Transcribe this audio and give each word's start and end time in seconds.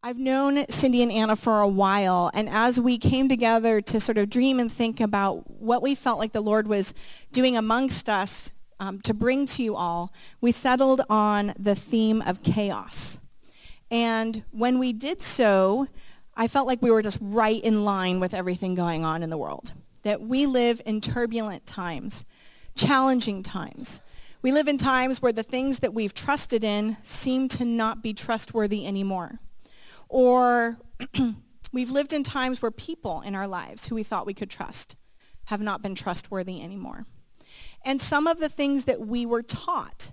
I've 0.00 0.18
known 0.18 0.58
Cyndi 0.66 1.02
and 1.02 1.10
Anna 1.10 1.34
for 1.34 1.60
a 1.60 1.66
while, 1.66 2.30
and 2.32 2.48
as 2.48 2.78
we 2.78 2.98
came 2.98 3.28
together 3.28 3.80
to 3.80 4.00
sort 4.00 4.16
of 4.16 4.30
dream 4.30 4.60
and 4.60 4.70
think 4.70 5.00
about 5.00 5.50
what 5.60 5.82
we 5.82 5.96
felt 5.96 6.20
like 6.20 6.30
the 6.30 6.40
Lord 6.40 6.68
was 6.68 6.94
doing 7.32 7.56
amongst 7.56 8.08
us 8.08 8.52
um, 8.78 9.00
to 9.00 9.12
bring 9.12 9.44
to 9.46 9.62
you 9.64 9.74
all, 9.74 10.12
we 10.40 10.52
settled 10.52 11.00
on 11.10 11.52
the 11.58 11.74
theme 11.74 12.22
of 12.22 12.44
chaos. 12.44 13.18
And 13.90 14.44
when 14.52 14.78
we 14.78 14.92
did 14.92 15.20
so, 15.20 15.88
I 16.36 16.46
felt 16.46 16.68
like 16.68 16.80
we 16.80 16.92
were 16.92 17.02
just 17.02 17.18
right 17.20 17.60
in 17.60 17.84
line 17.84 18.20
with 18.20 18.34
everything 18.34 18.76
going 18.76 19.04
on 19.04 19.24
in 19.24 19.30
the 19.30 19.38
world. 19.38 19.72
That 20.04 20.20
we 20.20 20.46
live 20.46 20.80
in 20.86 21.00
turbulent 21.00 21.66
times, 21.66 22.24
challenging 22.76 23.42
times. 23.42 24.00
We 24.42 24.52
live 24.52 24.68
in 24.68 24.78
times 24.78 25.20
where 25.20 25.32
the 25.32 25.42
things 25.42 25.80
that 25.80 25.92
we've 25.92 26.14
trusted 26.14 26.62
in 26.62 26.96
seem 27.02 27.48
to 27.48 27.64
not 27.64 28.00
be 28.00 28.14
trustworthy 28.14 28.86
anymore. 28.86 29.40
Or 30.08 30.78
we've 31.72 31.90
lived 31.90 32.12
in 32.12 32.22
times 32.22 32.62
where 32.62 32.70
people 32.70 33.20
in 33.22 33.34
our 33.34 33.46
lives 33.46 33.86
who 33.86 33.94
we 33.94 34.02
thought 34.02 34.26
we 34.26 34.34
could 34.34 34.50
trust 34.50 34.96
have 35.46 35.60
not 35.60 35.82
been 35.82 35.94
trustworthy 35.94 36.62
anymore. 36.62 37.06
And 37.84 38.00
some 38.00 38.26
of 38.26 38.38
the 38.38 38.48
things 38.48 38.84
that 38.84 39.00
we 39.00 39.24
were 39.24 39.42
taught 39.42 40.12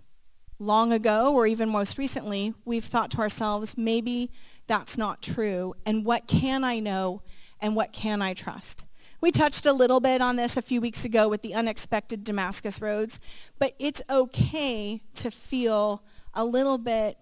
long 0.59 0.93
ago 0.93 1.33
or 1.33 1.45
even 1.45 1.69
most 1.69 1.97
recently, 1.97 2.53
we've 2.63 2.85
thought 2.85 3.11
to 3.11 3.19
ourselves, 3.19 3.77
maybe 3.77 4.31
that's 4.67 4.97
not 4.97 5.21
true. 5.21 5.73
And 5.85 6.05
what 6.05 6.27
can 6.27 6.63
I 6.63 6.79
know 6.79 7.21
and 7.59 7.75
what 7.75 7.91
can 7.91 8.21
I 8.21 8.33
trust? 8.33 8.85
We 9.21 9.31
touched 9.31 9.65
a 9.65 9.73
little 9.73 9.99
bit 9.99 10.21
on 10.21 10.35
this 10.35 10.55
a 10.55 10.61
few 10.61 10.81
weeks 10.81 11.03
ago 11.03 11.27
with 11.27 11.41
the 11.41 11.53
unexpected 11.53 12.23
Damascus 12.23 12.81
roads, 12.81 13.19
but 13.59 13.73
it's 13.79 14.01
okay 14.09 15.01
to 15.15 15.31
feel 15.31 16.03
a 16.33 16.45
little 16.45 16.77
bit 16.77 17.17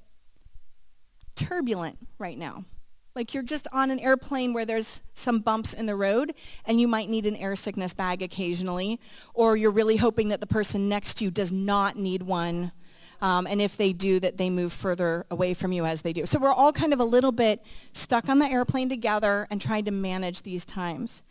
turbulent 1.35 1.97
right 2.19 2.37
now. 2.37 2.65
Like 3.15 3.33
you're 3.33 3.43
just 3.43 3.67
on 3.71 3.91
an 3.91 3.99
airplane 3.99 4.53
where 4.53 4.65
there's 4.65 5.01
some 5.13 5.39
bumps 5.39 5.73
in 5.73 5.85
the 5.85 5.95
road 5.95 6.33
and 6.65 6.79
you 6.79 6.87
might 6.87 7.09
need 7.09 7.27
an 7.27 7.35
air 7.35 7.55
sickness 7.55 7.93
bag 7.93 8.21
occasionally, 8.23 8.99
or 9.34 9.55
you're 9.55 9.71
really 9.71 9.98
hoping 9.98 10.29
that 10.29 10.41
the 10.41 10.48
person 10.48 10.90
next 10.90 11.15
to 11.15 11.25
you 11.25 11.31
does 11.31 11.51
not 11.51 11.95
need 11.95 12.23
one. 12.23 12.71
Um, 13.21 13.48
and 13.48 13.62
if 13.62 13.77
they 13.77 13.93
do, 13.93 14.20
that 14.20 14.37
they 14.37 14.49
move 14.49 14.73
further 14.73 15.25
away 15.31 15.53
from 15.53 15.71
you 15.71 15.85
as 15.85 16.01
they 16.01 16.12
do. 16.12 16.25
So 16.25 16.40
we're 16.40 16.51
all 16.51 16.73
kind 16.73 16.91
of 16.91 16.99
a 16.99 17.05
little 17.05 17.31
bit 17.31 17.62
stuck 17.93 18.27
on 18.27 18.40
the 18.40 18.47
airplane 18.47 18.90
together 18.90 19.47
and 19.49 19.62
trying 19.62 19.85
to 19.85 19.91
manage 19.91 20.41
these 20.41 20.65
times. 20.65 21.23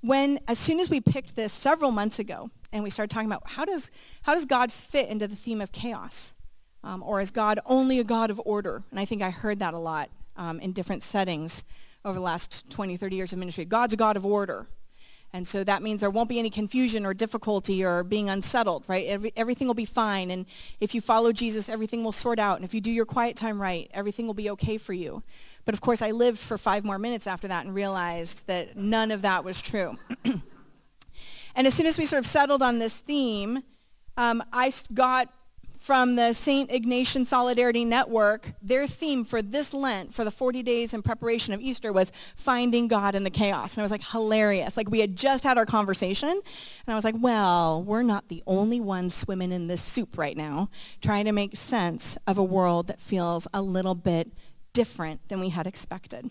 When, 0.00 0.38
as 0.48 0.58
soon 0.58 0.80
as 0.80 0.88
we 0.88 1.00
picked 1.00 1.36
this 1.36 1.52
several 1.52 1.90
months 1.90 2.18
ago, 2.18 2.50
and 2.72 2.82
we 2.82 2.90
started 2.90 3.12
talking 3.12 3.28
about 3.28 3.42
how 3.44 3.64
does, 3.64 3.90
how 4.22 4.34
does 4.34 4.46
God 4.46 4.72
fit 4.72 5.08
into 5.08 5.28
the 5.28 5.36
theme 5.36 5.60
of 5.60 5.70
chaos? 5.70 6.34
Um, 6.84 7.02
or 7.02 7.20
is 7.20 7.30
God 7.30 7.58
only 7.64 7.98
a 7.98 8.04
God 8.04 8.30
of 8.30 8.40
order? 8.44 8.82
And 8.90 9.00
I 9.00 9.06
think 9.06 9.22
I 9.22 9.30
heard 9.30 9.58
that 9.60 9.74
a 9.74 9.78
lot 9.78 10.10
um, 10.36 10.60
in 10.60 10.72
different 10.72 11.02
settings 11.02 11.64
over 12.04 12.14
the 12.14 12.20
last 12.20 12.68
20, 12.70 12.96
30 12.96 13.16
years 13.16 13.32
of 13.32 13.38
ministry. 13.38 13.64
God's 13.64 13.94
a 13.94 13.96
God 13.96 14.16
of 14.16 14.26
order. 14.26 14.66
And 15.32 15.48
so 15.48 15.64
that 15.64 15.82
means 15.82 16.00
there 16.00 16.10
won't 16.10 16.28
be 16.28 16.38
any 16.38 16.50
confusion 16.50 17.04
or 17.04 17.12
difficulty 17.12 17.84
or 17.84 18.04
being 18.04 18.28
unsettled, 18.30 18.84
right? 18.86 19.06
Every, 19.06 19.32
everything 19.34 19.66
will 19.66 19.74
be 19.74 19.86
fine. 19.86 20.30
And 20.30 20.46
if 20.78 20.94
you 20.94 21.00
follow 21.00 21.32
Jesus, 21.32 21.68
everything 21.68 22.04
will 22.04 22.12
sort 22.12 22.38
out. 22.38 22.56
And 22.56 22.64
if 22.64 22.72
you 22.72 22.80
do 22.80 22.92
your 22.92 23.04
quiet 23.04 23.34
time 23.34 23.60
right, 23.60 23.90
everything 23.92 24.26
will 24.26 24.34
be 24.34 24.50
okay 24.50 24.78
for 24.78 24.92
you. 24.92 25.24
But 25.64 25.74
of 25.74 25.80
course, 25.80 26.02
I 26.02 26.12
lived 26.12 26.38
for 26.38 26.56
five 26.56 26.84
more 26.84 26.98
minutes 26.98 27.26
after 27.26 27.48
that 27.48 27.64
and 27.64 27.74
realized 27.74 28.46
that 28.46 28.76
none 28.76 29.10
of 29.10 29.22
that 29.22 29.42
was 29.42 29.60
true. 29.60 29.98
and 31.56 31.66
as 31.66 31.74
soon 31.74 31.86
as 31.86 31.98
we 31.98 32.06
sort 32.06 32.20
of 32.20 32.26
settled 32.26 32.62
on 32.62 32.78
this 32.78 32.96
theme, 32.96 33.60
um, 34.16 34.40
I 34.52 34.72
got 34.92 35.30
from 35.84 36.16
the 36.16 36.32
St. 36.32 36.70
Ignatian 36.70 37.26
Solidarity 37.26 37.84
Network, 37.84 38.54
their 38.62 38.86
theme 38.86 39.22
for 39.22 39.42
this 39.42 39.74
Lent, 39.74 40.14
for 40.14 40.24
the 40.24 40.30
40 40.30 40.62
days 40.62 40.94
in 40.94 41.02
preparation 41.02 41.52
of 41.52 41.60
Easter, 41.60 41.92
was 41.92 42.10
finding 42.36 42.88
God 42.88 43.14
in 43.14 43.22
the 43.22 43.28
chaos. 43.28 43.74
And 43.74 43.82
I 43.82 43.84
was 43.84 43.90
like, 43.90 44.02
hilarious. 44.02 44.78
Like 44.78 44.88
we 44.88 45.00
had 45.00 45.14
just 45.14 45.44
had 45.44 45.58
our 45.58 45.66
conversation, 45.66 46.30
and 46.30 46.88
I 46.88 46.94
was 46.94 47.04
like, 47.04 47.16
well, 47.18 47.82
we're 47.82 48.02
not 48.02 48.30
the 48.30 48.42
only 48.46 48.80
ones 48.80 49.14
swimming 49.14 49.52
in 49.52 49.66
this 49.66 49.82
soup 49.82 50.16
right 50.16 50.38
now, 50.38 50.70
trying 51.02 51.26
to 51.26 51.32
make 51.32 51.54
sense 51.54 52.16
of 52.26 52.38
a 52.38 52.42
world 52.42 52.86
that 52.86 52.98
feels 52.98 53.46
a 53.52 53.60
little 53.60 53.94
bit 53.94 54.32
different 54.72 55.28
than 55.28 55.38
we 55.38 55.50
had 55.50 55.66
expected. 55.66 56.30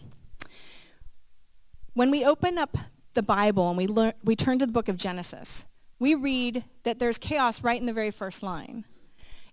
When 1.94 2.09
we 2.09 2.25
open 2.25 2.58
up 2.58 2.75
the 3.13 3.22
Bible 3.22 3.69
and 3.69 3.78
we, 3.78 3.86
learn, 3.86 4.13
we 4.24 4.36
turn 4.36 4.58
to 4.58 4.66
the 4.66 4.74
book 4.74 4.90
of 4.90 4.97
Genesis, 4.97 5.68
we 6.00 6.16
read 6.16 6.63
that 6.86 6.97
there's 6.97 7.19
chaos 7.19 7.62
right 7.63 7.80
in 7.80 7.86
the 7.86 7.94
very 7.94 8.09
first 8.09 8.42
line. 8.42 8.86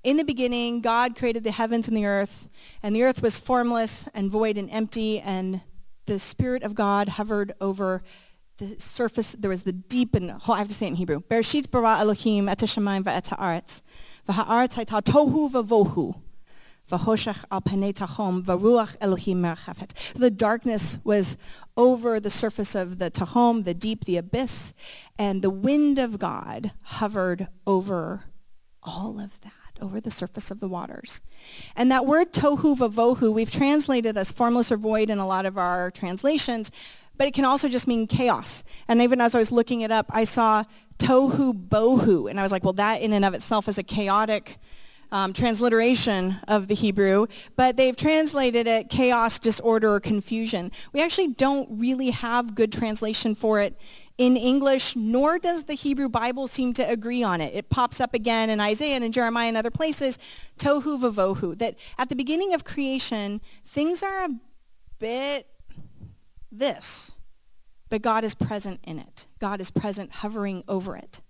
In 0.02 0.16
the 0.16 0.24
beginning, 0.24 0.80
God 0.80 1.14
created 1.14 1.44
the 1.44 1.50
heavens 1.50 1.86
and 1.86 1.96
the 1.96 2.06
earth, 2.06 2.48
and 2.82 2.96
the 2.96 3.02
earth 3.02 3.20
was 3.20 3.38
formless 3.38 4.08
and 4.14 4.30
void 4.30 4.56
and 4.56 4.70
empty, 4.70 5.20
and 5.20 5.60
the 6.06 6.18
Spirit 6.18 6.62
of 6.62 6.74
God 6.74 7.08
hovered 7.08 7.52
over 7.60 8.02
the 8.56 8.80
surface. 8.80 9.36
There 9.38 9.50
was 9.50 9.64
the 9.64 9.72
deep 9.72 10.14
and, 10.14 10.32
I 10.32 10.58
have 10.58 10.68
to 10.68 10.74
say 10.74 10.86
it 10.86 10.90
in 10.90 10.94
Hebrew. 10.96 11.20
Bereshit 11.20 11.70
bara 11.70 11.98
Elohim 11.98 12.48
et 12.48 12.58
hashamayim 12.58 13.02
va'et 13.02 13.26
ha'aretz. 13.28 13.82
V'ha'aretz 14.26 14.74
hayta 14.74 15.02
tohu 15.02 15.50
v'vohu. 15.50 16.18
V'hoshech 16.90 17.44
al 17.50 17.60
panei 17.60 17.92
tachom 17.92 18.42
v'ruach 18.42 18.96
Elohim 19.02 19.42
merchafet. 19.42 19.92
The 20.14 20.30
darkness 20.30 20.98
was 21.04 21.36
over 21.76 22.18
the 22.18 22.30
surface 22.30 22.74
of 22.74 22.98
the 22.98 23.10
Tahom, 23.10 23.64
the 23.64 23.74
deep, 23.74 24.04
the 24.04 24.16
abyss, 24.16 24.72
and 25.18 25.42
the 25.42 25.50
wind 25.50 25.98
of 25.98 26.18
God 26.18 26.72
hovered 26.82 27.48
over 27.66 28.24
all 28.82 29.20
of 29.20 29.38
that 29.42 29.52
over 29.80 30.00
the 30.00 30.10
surface 30.10 30.50
of 30.50 30.60
the 30.60 30.68
waters. 30.68 31.20
And 31.76 31.90
that 31.90 32.06
word 32.06 32.32
tohu 32.32 32.76
vavohu, 32.76 33.32
we've 33.32 33.50
translated 33.50 34.16
as 34.16 34.32
formless 34.32 34.70
or 34.70 34.76
void 34.76 35.10
in 35.10 35.18
a 35.18 35.26
lot 35.26 35.46
of 35.46 35.58
our 35.58 35.90
translations, 35.90 36.70
but 37.16 37.26
it 37.26 37.34
can 37.34 37.44
also 37.44 37.68
just 37.68 37.86
mean 37.86 38.06
chaos. 38.06 38.64
And 38.88 39.00
even 39.02 39.20
as 39.20 39.34
I 39.34 39.38
was 39.38 39.52
looking 39.52 39.82
it 39.82 39.90
up, 39.90 40.06
I 40.10 40.24
saw 40.24 40.64
tohu 40.98 41.52
bohu, 41.52 42.30
and 42.30 42.38
I 42.38 42.42
was 42.42 42.52
like, 42.52 42.64
well, 42.64 42.72
that 42.74 43.00
in 43.00 43.12
and 43.12 43.24
of 43.24 43.34
itself 43.34 43.68
is 43.68 43.78
a 43.78 43.82
chaotic 43.82 44.58
um, 45.12 45.32
transliteration 45.32 46.36
of 46.46 46.68
the 46.68 46.74
Hebrew, 46.74 47.26
but 47.56 47.76
they've 47.76 47.96
translated 47.96 48.66
it 48.66 48.88
chaos, 48.88 49.38
disorder, 49.38 49.94
or 49.94 50.00
confusion. 50.00 50.70
We 50.92 51.02
actually 51.02 51.28
don't 51.28 51.68
really 51.80 52.10
have 52.10 52.54
good 52.54 52.72
translation 52.72 53.34
for 53.34 53.60
it 53.60 53.76
in 54.20 54.36
English, 54.36 54.96
nor 54.96 55.38
does 55.38 55.64
the 55.64 55.72
Hebrew 55.72 56.10
Bible 56.10 56.46
seem 56.46 56.74
to 56.74 56.82
agree 56.86 57.22
on 57.22 57.40
it. 57.40 57.54
It 57.54 57.70
pops 57.70 58.02
up 58.02 58.12
again 58.12 58.50
in 58.50 58.60
Isaiah 58.60 58.94
and 58.94 59.02
in 59.02 59.12
Jeremiah 59.12 59.48
and 59.48 59.56
other 59.56 59.70
places, 59.70 60.18
tohu 60.58 61.00
vavohu, 61.00 61.56
that 61.56 61.76
at 61.96 62.10
the 62.10 62.14
beginning 62.14 62.52
of 62.52 62.62
creation, 62.62 63.40
things 63.64 64.02
are 64.02 64.24
a 64.26 64.28
bit 64.98 65.46
this, 66.52 67.12
but 67.88 68.02
God 68.02 68.22
is 68.22 68.34
present 68.34 68.80
in 68.84 68.98
it. 68.98 69.26
God 69.38 69.58
is 69.58 69.70
present 69.70 70.12
hovering 70.12 70.64
over 70.68 70.96
it. 70.96 71.22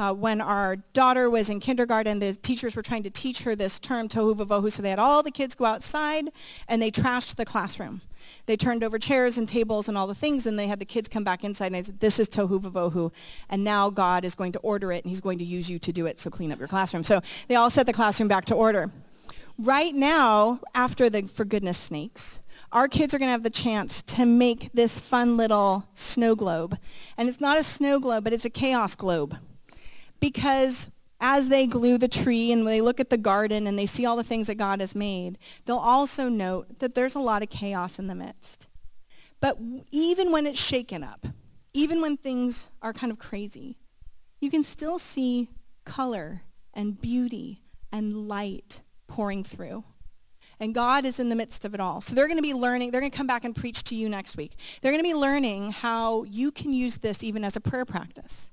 Uh, 0.00 0.12
when 0.12 0.40
our 0.40 0.74
daughter 0.94 1.30
was 1.30 1.48
in 1.48 1.60
kindergarten, 1.60 2.18
the 2.18 2.34
teachers 2.34 2.74
were 2.74 2.82
trying 2.82 3.04
to 3.04 3.10
teach 3.10 3.44
her 3.44 3.54
this 3.54 3.78
term, 3.78 4.08
tohu 4.08 4.34
vavohu, 4.34 4.72
so 4.72 4.82
they 4.82 4.90
had 4.90 4.98
all 4.98 5.22
the 5.22 5.30
kids 5.30 5.54
go 5.54 5.64
outside 5.64 6.24
and 6.66 6.82
they 6.82 6.90
trashed 6.90 7.36
the 7.36 7.44
classroom 7.44 8.00
they 8.46 8.56
turned 8.56 8.84
over 8.84 8.98
chairs 8.98 9.38
and 9.38 9.48
tables 9.48 9.88
and 9.88 9.96
all 9.96 10.06
the 10.06 10.14
things, 10.14 10.46
and 10.46 10.58
they 10.58 10.66
had 10.66 10.78
the 10.78 10.84
kids 10.84 11.08
come 11.08 11.24
back 11.24 11.44
inside, 11.44 11.66
and 11.66 11.76
I 11.76 11.82
said, 11.82 12.00
this 12.00 12.18
is 12.18 12.28
tohu 12.28 12.60
vavohu, 12.60 13.12
and 13.48 13.62
now 13.64 13.90
God 13.90 14.24
is 14.24 14.34
going 14.34 14.52
to 14.52 14.58
order 14.60 14.92
it, 14.92 15.04
and 15.04 15.10
he's 15.10 15.20
going 15.20 15.38
to 15.38 15.44
use 15.44 15.70
you 15.70 15.78
to 15.78 15.92
do 15.92 16.06
it, 16.06 16.18
so 16.20 16.30
clean 16.30 16.52
up 16.52 16.58
your 16.58 16.68
classroom. 16.68 17.04
So 17.04 17.20
they 17.48 17.54
all 17.54 17.70
set 17.70 17.86
the 17.86 17.92
classroom 17.92 18.28
back 18.28 18.44
to 18.46 18.54
order. 18.54 18.90
Right 19.58 19.94
now, 19.94 20.60
after 20.74 21.10
the 21.10 21.22
For 21.22 21.44
Goodness 21.44 21.78
Snakes, 21.78 22.40
our 22.72 22.88
kids 22.88 23.12
are 23.12 23.18
going 23.18 23.28
to 23.28 23.32
have 23.32 23.42
the 23.42 23.50
chance 23.50 24.02
to 24.02 24.24
make 24.24 24.72
this 24.72 24.98
fun 24.98 25.36
little 25.36 25.86
snow 25.92 26.34
globe. 26.34 26.78
And 27.18 27.28
it's 27.28 27.40
not 27.40 27.58
a 27.58 27.62
snow 27.62 28.00
globe, 28.00 28.24
but 28.24 28.32
it's 28.32 28.46
a 28.46 28.50
chaos 28.50 28.94
globe. 28.94 29.36
Because 30.20 30.90
as 31.22 31.48
they 31.48 31.68
glue 31.68 31.96
the 31.96 32.08
tree 32.08 32.50
and 32.50 32.66
they 32.66 32.80
look 32.80 32.98
at 32.98 33.08
the 33.08 33.16
garden 33.16 33.68
and 33.68 33.78
they 33.78 33.86
see 33.86 34.04
all 34.04 34.16
the 34.16 34.24
things 34.24 34.48
that 34.48 34.56
God 34.56 34.80
has 34.80 34.94
made, 34.94 35.38
they'll 35.64 35.76
also 35.76 36.28
note 36.28 36.80
that 36.80 36.94
there's 36.94 37.14
a 37.14 37.20
lot 37.20 37.42
of 37.42 37.48
chaos 37.48 37.98
in 37.98 38.08
the 38.08 38.14
midst. 38.14 38.66
But 39.40 39.56
even 39.92 40.32
when 40.32 40.46
it's 40.46 40.60
shaken 40.60 41.04
up, 41.04 41.24
even 41.72 42.02
when 42.02 42.16
things 42.16 42.68
are 42.82 42.92
kind 42.92 43.12
of 43.12 43.18
crazy, 43.18 43.78
you 44.40 44.50
can 44.50 44.64
still 44.64 44.98
see 44.98 45.48
color 45.84 46.42
and 46.74 47.00
beauty 47.00 47.62
and 47.92 48.28
light 48.28 48.82
pouring 49.06 49.44
through. 49.44 49.84
And 50.58 50.74
God 50.74 51.04
is 51.04 51.18
in 51.18 51.28
the 51.28 51.36
midst 51.36 51.64
of 51.64 51.74
it 51.74 51.80
all. 51.80 52.00
So 52.00 52.14
they're 52.14 52.28
going 52.28 52.38
to 52.38 52.42
be 52.42 52.54
learning, 52.54 52.90
they're 52.90 53.00
going 53.00 53.10
to 53.10 53.16
come 53.16 53.26
back 53.26 53.44
and 53.44 53.54
preach 53.54 53.84
to 53.84 53.94
you 53.94 54.08
next 54.08 54.36
week. 54.36 54.52
They're 54.80 54.92
going 54.92 55.02
to 55.02 55.08
be 55.08 55.14
learning 55.14 55.72
how 55.72 56.24
you 56.24 56.50
can 56.50 56.72
use 56.72 56.98
this 56.98 57.22
even 57.22 57.44
as 57.44 57.56
a 57.56 57.60
prayer 57.60 57.84
practice. 57.84 58.50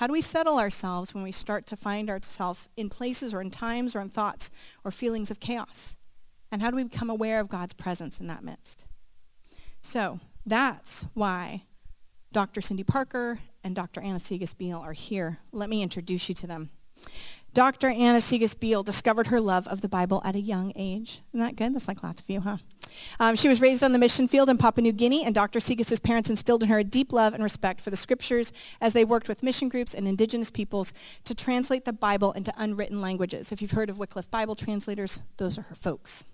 How 0.00 0.06
do 0.06 0.14
we 0.14 0.22
settle 0.22 0.58
ourselves 0.58 1.12
when 1.12 1.22
we 1.22 1.30
start 1.30 1.66
to 1.66 1.76
find 1.76 2.08
ourselves 2.08 2.70
in 2.74 2.88
places 2.88 3.34
or 3.34 3.42
in 3.42 3.50
times 3.50 3.94
or 3.94 4.00
in 4.00 4.08
thoughts 4.08 4.50
or 4.82 4.90
feelings 4.90 5.30
of 5.30 5.40
chaos? 5.40 5.94
And 6.50 6.62
how 6.62 6.70
do 6.70 6.76
we 6.76 6.84
become 6.84 7.10
aware 7.10 7.38
of 7.38 7.50
God's 7.50 7.74
presence 7.74 8.18
in 8.18 8.26
that 8.28 8.42
midst? 8.42 8.86
So 9.82 10.18
that's 10.46 11.04
why 11.12 11.64
Dr. 12.32 12.62
Cyndi 12.62 12.86
Parker 12.86 13.40
and 13.62 13.74
Dr. 13.74 14.00
Anna 14.00 14.18
Sieges-Beal 14.18 14.78
are 14.78 14.94
here. 14.94 15.40
Let 15.52 15.68
me 15.68 15.82
introduce 15.82 16.30
you 16.30 16.34
to 16.36 16.46
them. 16.46 16.70
Dr. 17.52 17.88
Anna 17.88 18.20
Sieges-Beal 18.20 18.84
discovered 18.84 19.26
her 19.26 19.40
love 19.40 19.66
of 19.66 19.80
the 19.80 19.88
Bible 19.88 20.22
at 20.24 20.36
a 20.36 20.40
young 20.40 20.72
age. 20.76 21.22
Isn't 21.34 21.44
that 21.44 21.56
good? 21.56 21.74
That's 21.74 21.88
like 21.88 22.02
lots 22.02 22.22
of 22.22 22.30
you, 22.30 22.40
huh? 22.40 22.58
Um, 23.18 23.34
she 23.34 23.48
was 23.48 23.60
raised 23.60 23.82
on 23.82 23.92
the 23.92 23.98
mission 23.98 24.28
field 24.28 24.48
in 24.48 24.56
Papua 24.56 24.82
New 24.82 24.92
Guinea, 24.92 25.24
and 25.24 25.34
Dr. 25.34 25.58
Sieges' 25.58 25.98
parents 25.98 26.30
instilled 26.30 26.62
in 26.62 26.68
her 26.68 26.78
a 26.78 26.84
deep 26.84 27.12
love 27.12 27.34
and 27.34 27.42
respect 27.42 27.80
for 27.80 27.90
the 27.90 27.96
scriptures 27.96 28.52
as 28.80 28.92
they 28.92 29.04
worked 29.04 29.28
with 29.28 29.42
mission 29.42 29.68
groups 29.68 29.94
and 29.94 30.06
indigenous 30.06 30.50
peoples 30.50 30.92
to 31.24 31.34
translate 31.34 31.84
the 31.84 31.92
Bible 31.92 32.32
into 32.32 32.52
unwritten 32.56 33.00
languages. 33.00 33.50
If 33.50 33.60
you've 33.62 33.72
heard 33.72 33.90
of 33.90 33.98
Wycliffe 33.98 34.30
Bible 34.30 34.54
translators, 34.54 35.20
those 35.36 35.58
are 35.58 35.62
her 35.62 35.74
folks. 35.74 36.24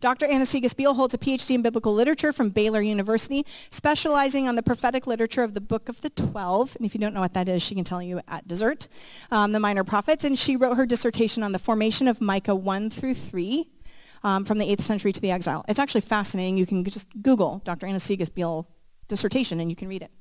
Dr. 0.00 0.26
Anna 0.26 0.46
Sieges-Beal 0.46 0.94
holds 0.94 1.14
a 1.14 1.18
PhD 1.18 1.54
in 1.54 1.62
biblical 1.62 1.94
literature 1.94 2.32
from 2.32 2.50
Baylor 2.50 2.80
University, 2.80 3.46
specializing 3.70 4.48
on 4.48 4.56
the 4.56 4.62
prophetic 4.62 5.06
literature 5.06 5.42
of 5.42 5.54
the 5.54 5.60
Book 5.60 5.88
of 5.88 6.00
the 6.00 6.10
Twelve. 6.10 6.74
And 6.76 6.86
if 6.86 6.94
you 6.94 7.00
don't 7.00 7.14
know 7.14 7.20
what 7.20 7.34
that 7.34 7.48
is, 7.48 7.62
she 7.62 7.74
can 7.74 7.84
tell 7.84 8.02
you 8.02 8.20
at 8.28 8.46
dessert, 8.48 8.88
um, 9.30 9.52
the 9.52 9.60
Minor 9.60 9.84
Prophets. 9.84 10.24
And 10.24 10.38
she 10.38 10.56
wrote 10.56 10.76
her 10.76 10.86
dissertation 10.86 11.42
on 11.42 11.52
the 11.52 11.58
formation 11.58 12.08
of 12.08 12.20
Micah 12.20 12.54
1 12.54 12.90
through 12.90 13.14
3. 13.14 13.68
Um, 14.24 14.44
from 14.44 14.58
the 14.58 14.66
8th 14.66 14.82
century 14.82 15.12
to 15.12 15.20
the 15.20 15.32
exile. 15.32 15.64
It's 15.66 15.80
actually 15.80 16.02
fascinating. 16.02 16.56
You 16.56 16.64
can 16.64 16.84
just 16.84 17.08
Google 17.22 17.60
Dr. 17.64 17.86
Anna 17.86 17.98
Sieges-Beal 17.98 18.68
dissertation 19.08 19.58
and 19.58 19.68
you 19.68 19.74
can 19.74 19.88
read 19.88 20.02
it. 20.02 20.12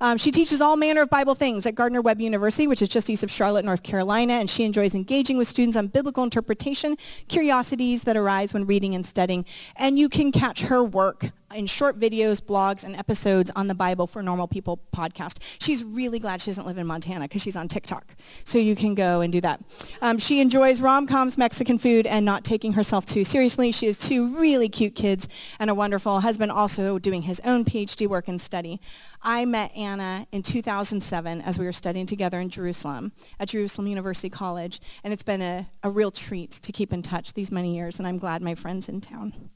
Um, 0.00 0.16
she 0.16 0.30
teaches 0.30 0.60
all 0.60 0.76
manner 0.76 1.02
of 1.02 1.10
Bible 1.10 1.34
things 1.34 1.66
at 1.66 1.74
Gardner 1.74 2.00
Webb 2.00 2.20
University, 2.20 2.66
which 2.66 2.80
is 2.80 2.88
just 2.88 3.10
east 3.10 3.22
of 3.22 3.30
Charlotte, 3.30 3.64
North 3.64 3.82
Carolina, 3.82 4.34
and 4.34 4.48
she 4.48 4.64
enjoys 4.64 4.94
engaging 4.94 5.36
with 5.36 5.46
students 5.46 5.76
on 5.76 5.88
biblical 5.88 6.24
interpretation, 6.24 6.96
curiosities 7.28 8.02
that 8.04 8.16
arise 8.16 8.54
when 8.54 8.66
reading 8.66 8.94
and 8.94 9.04
studying. 9.04 9.44
And 9.76 9.98
you 9.98 10.08
can 10.08 10.32
catch 10.32 10.62
her 10.62 10.82
work 10.82 11.30
in 11.54 11.66
short 11.66 11.98
videos, 11.98 12.40
blogs, 12.40 12.84
and 12.84 12.94
episodes 12.96 13.50
on 13.56 13.66
the 13.66 13.74
Bible 13.74 14.06
for 14.06 14.22
Normal 14.22 14.46
People 14.46 14.80
podcast. 14.94 15.38
She's 15.60 15.82
really 15.82 16.18
glad 16.18 16.40
she 16.40 16.50
doesn't 16.50 16.66
live 16.66 16.78
in 16.78 16.86
Montana 16.86 17.24
because 17.24 17.42
she's 17.42 17.56
on 17.56 17.68
TikTok. 17.68 18.14
So 18.44 18.58
you 18.58 18.76
can 18.76 18.94
go 18.94 19.20
and 19.20 19.32
do 19.32 19.40
that. 19.40 19.60
Um, 20.00 20.18
she 20.18 20.40
enjoys 20.40 20.80
rom-coms, 20.80 21.36
Mexican 21.36 21.78
food, 21.78 22.06
and 22.06 22.24
not 22.24 22.44
taking 22.44 22.74
herself 22.74 23.04
too 23.04 23.24
seriously. 23.24 23.72
She 23.72 23.86
has 23.86 23.98
two 23.98 24.36
really 24.38 24.68
cute 24.68 24.94
kids 24.94 25.28
and 25.58 25.68
a 25.68 25.74
wonderful 25.74 26.20
husband 26.20 26.52
also 26.52 26.98
doing 26.98 27.22
his 27.22 27.40
own 27.40 27.64
PhD 27.64 28.06
work 28.06 28.28
and 28.28 28.40
study. 28.40 28.80
I 29.22 29.44
met 29.44 29.74
Anna 29.76 30.26
in 30.32 30.42
2007 30.42 31.42
as 31.42 31.58
we 31.58 31.66
were 31.66 31.72
studying 31.72 32.06
together 32.06 32.40
in 32.40 32.48
Jerusalem 32.48 33.12
at 33.38 33.48
Jerusalem 33.48 33.86
University 33.86 34.30
College, 34.30 34.80
and 35.04 35.12
it's 35.12 35.22
been 35.22 35.42
a, 35.42 35.68
a 35.82 35.90
real 35.90 36.10
treat 36.10 36.52
to 36.52 36.72
keep 36.72 36.92
in 36.92 37.02
touch 37.02 37.34
these 37.34 37.50
many 37.50 37.76
years, 37.76 37.98
and 37.98 38.08
I'm 38.08 38.18
glad 38.18 38.40
my 38.40 38.54
friend's 38.54 38.88
in 38.88 39.00
town. 39.00 39.50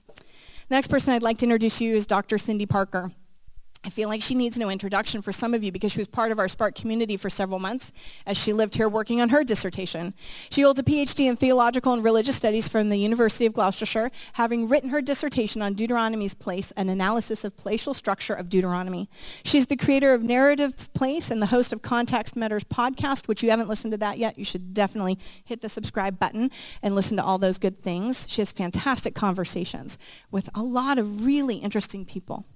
Next 0.71 0.89
person 0.89 1.15
I'd 1.15 1.23
like 1.23 1.39
to 1.39 1.47
introduce 1.47 1.81
you 1.81 1.95
is 1.95 2.07
Dr. 2.07 2.37
Cyndi 2.37 2.69
Parker. 2.69 3.13
I 3.87 3.91
feel 3.91 4.09
like 4.09 4.23
she 4.23 4.35
needs 4.35 4.59
no 4.59 4.71
introduction 4.71 5.21
for 5.21 5.31
some 5.31 5.53
of 5.53 5.63
you 5.63 5.71
because 5.71 5.93
she 5.93 5.99
was 5.99 6.09
part 6.09 6.33
of 6.33 6.39
our 6.39 6.49
Spark 6.49 6.75
community 6.75 7.19
for 7.19 7.29
several 7.29 7.59
months 7.59 7.93
as 8.27 8.39
she 8.39 8.55
lived 8.55 8.77
here 8.77 8.89
working 8.89 9.21
on 9.21 9.29
her 9.29 9.45
dissertation. 9.45 10.15
She 10.49 10.63
holds 10.63 10.79
a 10.79 10.83
PhD 10.83 11.29
in 11.29 11.37
theological 11.37 11.93
and 11.93 12.03
religious 12.03 12.35
studies 12.35 12.67
from 12.67 12.89
the 12.89 12.97
University 12.97 13.45
of 13.45 13.53
Gloucestershire, 13.53 14.11
having 14.33 14.69
written 14.69 14.89
her 14.89 15.03
dissertation 15.03 15.61
on 15.61 15.75
Deuteronomy's 15.75 16.33
place, 16.33 16.71
an 16.79 16.89
analysis 16.89 17.45
of 17.45 17.59
placial 17.59 17.93
structure 17.93 18.33
of 18.33 18.49
Deuteronomy. 18.49 19.11
She's 19.45 19.67
the 19.67 19.77
creator 19.77 20.15
of 20.15 20.23
Narrative 20.23 20.89
Place 20.95 21.31
and 21.31 21.43
the 21.43 21.47
host 21.47 21.75
of 21.75 21.83
Context 21.83 22.37
Matters 22.37 22.65
podcast, 22.65 23.29
which 23.29 23.43
you 23.43 23.51
haven't 23.51 23.69
listened 23.69 23.93
to 23.93 23.99
that 23.99 24.17
yet. 24.17 24.39
You 24.39 24.47
should 24.47 24.73
definitely 24.73 25.19
hit 25.45 25.61
the 25.61 25.69
subscribe 25.69 26.19
button 26.19 26.51
and 26.83 26.95
listen 26.95 27.19
to 27.19 27.25
all 27.25 27.37
those 27.37 27.59
good 27.59 27.83
things. 27.83 28.27
She 28.31 28.41
has 28.41 28.51
fantastic 28.51 29.15
conversations 29.15 29.99
with 30.31 30.49
a 30.55 30.63
lot 30.63 30.97
of 30.97 31.27
really 31.27 31.57
interesting 31.57 32.07
people. 32.07 32.47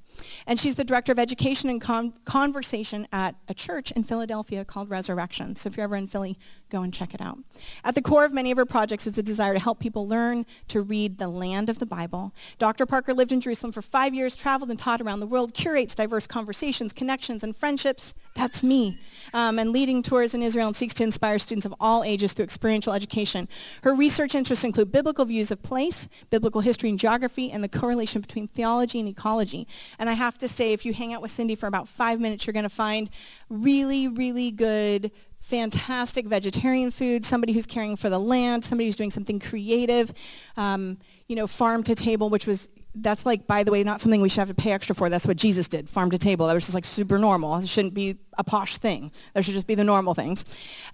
And 0.46 0.58
she's 0.58 0.74
the 0.74 0.84
director 0.84 1.12
of 1.12 1.18
education 1.18 1.68
and 1.68 1.80
con- 1.80 2.12
conversation 2.24 3.06
at 3.12 3.34
a 3.48 3.54
church 3.54 3.90
in 3.92 4.04
Philadelphia 4.04 4.64
called 4.64 4.90
Resurrection. 4.90 5.56
So 5.56 5.68
if 5.68 5.76
you're 5.76 5.84
ever 5.84 5.96
in 5.96 6.06
Philly, 6.06 6.38
go 6.70 6.82
and 6.82 6.92
check 6.92 7.14
it 7.14 7.20
out. 7.20 7.38
At 7.84 7.94
the 7.94 8.02
core 8.02 8.24
of 8.24 8.32
many 8.32 8.50
of 8.50 8.58
her 8.58 8.66
projects 8.66 9.06
is 9.06 9.16
a 9.18 9.22
desire 9.22 9.54
to 9.54 9.58
help 9.58 9.78
people 9.78 10.06
learn 10.06 10.46
to 10.68 10.82
read 10.82 11.18
the 11.18 11.28
land 11.28 11.70
of 11.70 11.78
the 11.78 11.86
Bible. 11.86 12.34
Dr. 12.58 12.86
Parker 12.86 13.14
lived 13.14 13.32
in 13.32 13.40
Jerusalem 13.40 13.72
for 13.72 13.82
five 13.82 14.14
years, 14.14 14.34
traveled 14.36 14.70
and 14.70 14.78
taught 14.78 15.00
around 15.00 15.20
the 15.20 15.26
world, 15.26 15.54
curates 15.54 15.94
diverse 15.94 16.26
conversations, 16.26 16.92
connections, 16.92 17.42
and 17.42 17.54
friendships. 17.54 18.14
That's 18.38 18.62
me. 18.62 18.96
Um, 19.34 19.58
and 19.58 19.72
leading 19.72 20.00
tours 20.00 20.32
in 20.32 20.44
Israel 20.44 20.68
and 20.68 20.76
seeks 20.76 20.94
to 20.94 21.02
inspire 21.02 21.40
students 21.40 21.66
of 21.66 21.74
all 21.80 22.04
ages 22.04 22.32
through 22.32 22.44
experiential 22.44 22.92
education. 22.92 23.48
Her 23.82 23.92
research 23.92 24.36
interests 24.36 24.64
include 24.64 24.92
biblical 24.92 25.24
views 25.24 25.50
of 25.50 25.60
place, 25.60 26.08
biblical 26.30 26.60
history 26.60 26.88
and 26.88 27.00
geography, 27.00 27.50
and 27.50 27.64
the 27.64 27.68
correlation 27.68 28.20
between 28.20 28.46
theology 28.46 29.00
and 29.00 29.08
ecology. 29.08 29.66
And 29.98 30.08
I 30.08 30.12
have 30.12 30.38
to 30.38 30.46
say, 30.46 30.72
if 30.72 30.86
you 30.86 30.94
hang 30.94 31.12
out 31.12 31.20
with 31.20 31.32
Cyndi 31.32 31.58
for 31.58 31.66
about 31.66 31.88
five 31.88 32.20
minutes, 32.20 32.46
you're 32.46 32.54
going 32.54 32.62
to 32.62 32.70
find 32.70 33.10
really, 33.50 34.06
really 34.06 34.52
good 34.52 35.10
fantastic 35.40 36.26
vegetarian 36.26 36.92
food, 36.92 37.24
somebody 37.24 37.52
who's 37.52 37.66
caring 37.66 37.96
for 37.96 38.08
the 38.08 38.18
land, 38.18 38.64
somebody 38.64 38.86
who's 38.86 38.96
doing 38.96 39.10
something 39.10 39.40
creative, 39.40 40.12
um, 40.56 40.96
you 41.26 41.34
know, 41.34 41.46
farm 41.46 41.82
to 41.82 41.94
table, 41.94 42.30
which 42.30 42.46
was 42.46 42.68
that's 43.02 43.26
like, 43.26 43.46
by 43.46 43.64
the 43.64 43.72
way, 43.72 43.82
not 43.84 44.00
something 44.00 44.20
we 44.20 44.28
should 44.28 44.40
have 44.40 44.48
to 44.48 44.54
pay 44.54 44.72
extra 44.72 44.94
for. 44.94 45.08
That's 45.08 45.26
what 45.26 45.36
Jesus 45.36 45.68
did, 45.68 45.88
farm 45.88 46.10
to 46.10 46.18
table. 46.18 46.46
That 46.46 46.54
was 46.54 46.64
just 46.64 46.74
like 46.74 46.84
super 46.84 47.18
normal. 47.18 47.56
It 47.56 47.68
shouldn't 47.68 47.94
be 47.94 48.18
a 48.38 48.44
posh 48.44 48.78
thing. 48.78 49.10
There 49.34 49.42
should 49.42 49.54
just 49.54 49.66
be 49.66 49.74
the 49.74 49.84
normal 49.84 50.14
things. 50.14 50.44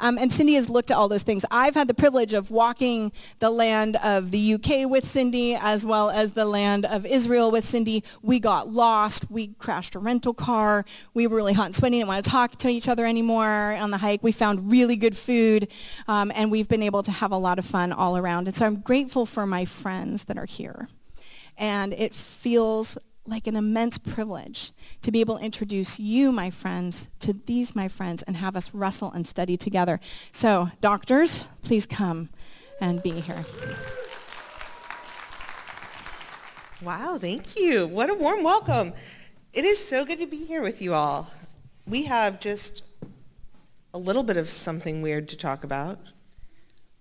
Um, 0.00 0.16
and 0.18 0.30
Cyndi 0.30 0.54
has 0.54 0.70
looked 0.70 0.90
at 0.90 0.96
all 0.96 1.08
those 1.08 1.22
things. 1.22 1.44
I've 1.50 1.74
had 1.74 1.88
the 1.88 1.94
privilege 1.94 2.32
of 2.32 2.50
walking 2.50 3.12
the 3.38 3.50
land 3.50 3.96
of 3.96 4.30
the 4.30 4.54
UK 4.54 4.88
with 4.88 5.04
Cyndi 5.04 5.58
as 5.60 5.84
well 5.84 6.10
as 6.10 6.32
the 6.32 6.46
land 6.46 6.86
of 6.86 7.04
Israel 7.04 7.50
with 7.50 7.64
Cyndi. 7.64 8.02
We 8.22 8.40
got 8.40 8.72
lost. 8.72 9.30
We 9.30 9.48
crashed 9.58 9.94
a 9.94 9.98
rental 9.98 10.34
car. 10.34 10.84
We 11.12 11.26
were 11.26 11.36
really 11.36 11.52
hot 11.52 11.66
and 11.66 11.74
sweaty. 11.74 11.98
Didn't 11.98 12.08
want 12.08 12.24
to 12.24 12.30
talk 12.30 12.56
to 12.56 12.68
each 12.68 12.88
other 12.88 13.04
anymore 13.04 13.76
on 13.78 13.90
the 13.90 13.98
hike. 13.98 14.22
We 14.22 14.32
found 14.32 14.70
really 14.70 14.96
good 14.96 15.16
food. 15.16 15.68
Um, 16.08 16.32
and 16.34 16.50
we've 16.50 16.68
been 16.68 16.82
able 16.82 17.02
to 17.02 17.10
have 17.10 17.32
a 17.32 17.36
lot 17.36 17.58
of 17.58 17.66
fun 17.66 17.92
all 17.92 18.16
around. 18.16 18.48
And 18.48 18.56
so 18.56 18.64
I'm 18.66 18.76
grateful 18.76 19.26
for 19.26 19.46
my 19.46 19.64
friends 19.64 20.24
that 20.24 20.38
are 20.38 20.46
here. 20.46 20.88
And 21.56 21.92
it 21.92 22.14
feels 22.14 22.98
like 23.26 23.46
an 23.46 23.56
immense 23.56 23.96
privilege 23.96 24.72
to 25.02 25.10
be 25.10 25.20
able 25.20 25.38
to 25.38 25.44
introduce 25.44 25.98
you, 25.98 26.30
my 26.30 26.50
friends, 26.50 27.08
to 27.20 27.32
these, 27.32 27.74
my 27.74 27.88
friends, 27.88 28.22
and 28.22 28.36
have 28.36 28.54
us 28.54 28.74
wrestle 28.74 29.10
and 29.12 29.26
study 29.26 29.56
together. 29.56 29.98
So, 30.30 30.68
doctors, 30.80 31.46
please 31.62 31.86
come 31.86 32.28
and 32.80 33.02
be 33.02 33.20
here. 33.20 33.44
Wow, 36.82 37.16
thank 37.18 37.56
you. 37.56 37.86
What 37.86 38.10
a 38.10 38.14
warm 38.14 38.42
welcome. 38.42 38.92
It 39.54 39.64
is 39.64 39.82
so 39.82 40.04
good 40.04 40.18
to 40.18 40.26
be 40.26 40.44
here 40.44 40.60
with 40.60 40.82
you 40.82 40.92
all. 40.92 41.30
We 41.86 42.02
have 42.04 42.40
just 42.40 42.82
a 43.94 43.98
little 43.98 44.22
bit 44.22 44.36
of 44.36 44.50
something 44.50 45.00
weird 45.00 45.28
to 45.28 45.36
talk 45.36 45.64
about. 45.64 45.98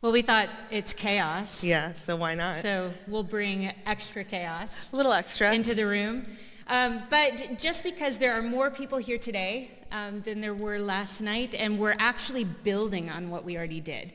Well, 0.03 0.11
we 0.11 0.21
thought 0.21 0.49
it's 0.69 0.91
chaos. 0.91 1.63
Yeah, 1.63 1.93
so 1.93 2.17
why 2.17 2.35
not? 2.35 2.59
So 2.59 2.91
we'll 3.07 3.23
bring 3.23 3.71
extra 3.85 4.25
chaos. 4.25 4.91
A 4.91 4.97
little 4.97 5.13
extra. 5.13 5.53
Into 5.53 5.73
the 5.73 5.85
room. 5.85 6.25
Um, 6.67 7.03
but 7.09 7.57
just 7.57 7.85
because 7.85 8.17
there 8.17 8.33
are 8.33 8.41
more 8.41 8.69
people 8.69 8.97
here 8.97 9.17
today 9.17 9.71
um, 9.93 10.19
than 10.23 10.41
there 10.41 10.53
were 10.53 10.77
last 10.77 11.21
night, 11.21 11.55
and 11.55 11.79
we're 11.79 11.95
actually 11.99 12.43
building 12.43 13.09
on 13.09 13.29
what 13.29 13.45
we 13.45 13.55
already 13.55 13.79
did, 13.79 14.11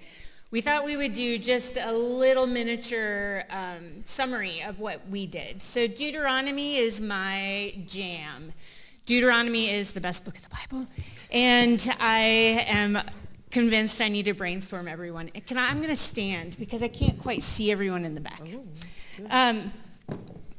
we 0.51 0.61
thought 0.61 0.85
we 0.85 0.99
would 0.99 1.15
do 1.15 1.39
just 1.39 1.79
a 1.79 1.91
little 1.91 2.47
miniature 2.47 3.45
um, 3.49 4.03
summary 4.05 4.63
of 4.63 4.81
what 4.81 5.09
we 5.09 5.27
did. 5.27 5.63
So 5.63 5.87
Deuteronomy 5.87 6.77
is 6.77 7.01
my 7.01 7.73
jam. 7.87 8.53
Deuteronomy 9.07 9.71
is 9.71 9.93
the 9.93 10.03
best 10.03 10.27
book 10.27 10.37
of 10.37 10.43
the 10.43 10.55
Bible. 10.55 10.87
And 11.31 11.81
I 11.99 12.67
am 12.69 12.99
convinced 13.51 14.01
I 14.01 14.09
need 14.09 14.25
to 14.27 14.35
brainstorm 14.35 14.89
everyone. 14.89 15.29
Can 15.47 15.57
I, 15.59 15.69
I'm 15.69 15.79
going 15.79 15.89
to 15.89 15.97
stand 15.97 16.57
because 16.59 16.83
I 16.83 16.89
can't 16.89 17.19
quite 17.19 17.43
see 17.43 17.71
everyone 17.71 18.05
in 18.05 18.15
the 18.15 18.21
back. 18.21 18.43
Um, 19.31 19.73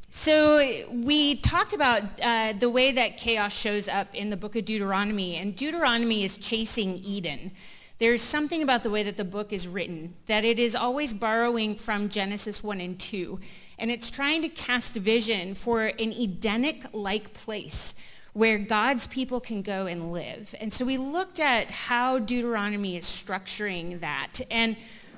so 0.10 0.86
we 0.92 1.36
talked 1.36 1.74
about 1.74 2.04
uh, 2.22 2.54
the 2.54 2.70
way 2.70 2.92
that 2.92 3.18
chaos 3.18 3.54
shows 3.54 3.88
up 3.88 4.08
in 4.14 4.32
the 4.32 4.38
book 4.38 4.56
of 4.56 4.66
Deuteronomy, 4.66 5.36
and 5.36 5.56
Deuteronomy 5.56 6.24
is 6.24 6.38
chasing 6.38 6.96
Eden. 6.98 7.52
There's 8.00 8.22
something 8.22 8.64
about 8.64 8.84
the 8.84 8.90
way 8.90 9.04
that 9.04 9.18
the 9.18 9.26
book 9.26 9.54
is 9.54 9.68
written, 9.68 10.16
that 10.26 10.44
it 10.44 10.58
is 10.58 10.74
always 10.74 11.14
borrowing 11.14 11.76
from 11.76 12.10
Genesis 12.10 12.64
1 12.64 12.82
and 12.82 13.00
2, 13.00 13.40
and 13.78 13.92
it's 13.92 14.10
trying 14.10 14.42
to 14.42 14.50
cast 14.50 14.96
vision 14.96 15.54
for 15.54 15.84
an 15.84 16.12
Edenic-like 16.12 17.34
place 17.34 17.94
where 18.40 18.58
God's 18.58 19.06
people 19.06 19.42
can 19.42 19.62
go 19.62 19.86
and 19.86 20.14
live. 20.14 20.56
And 20.62 20.72
so 20.72 20.86
we 20.86 20.98
looked 20.98 21.42
at 21.42 21.72
how 21.72 22.20
Deuteronomy 22.20 22.96
is 22.96 23.04
structuring 23.04 24.00
that. 24.00 24.40
And 24.50 24.78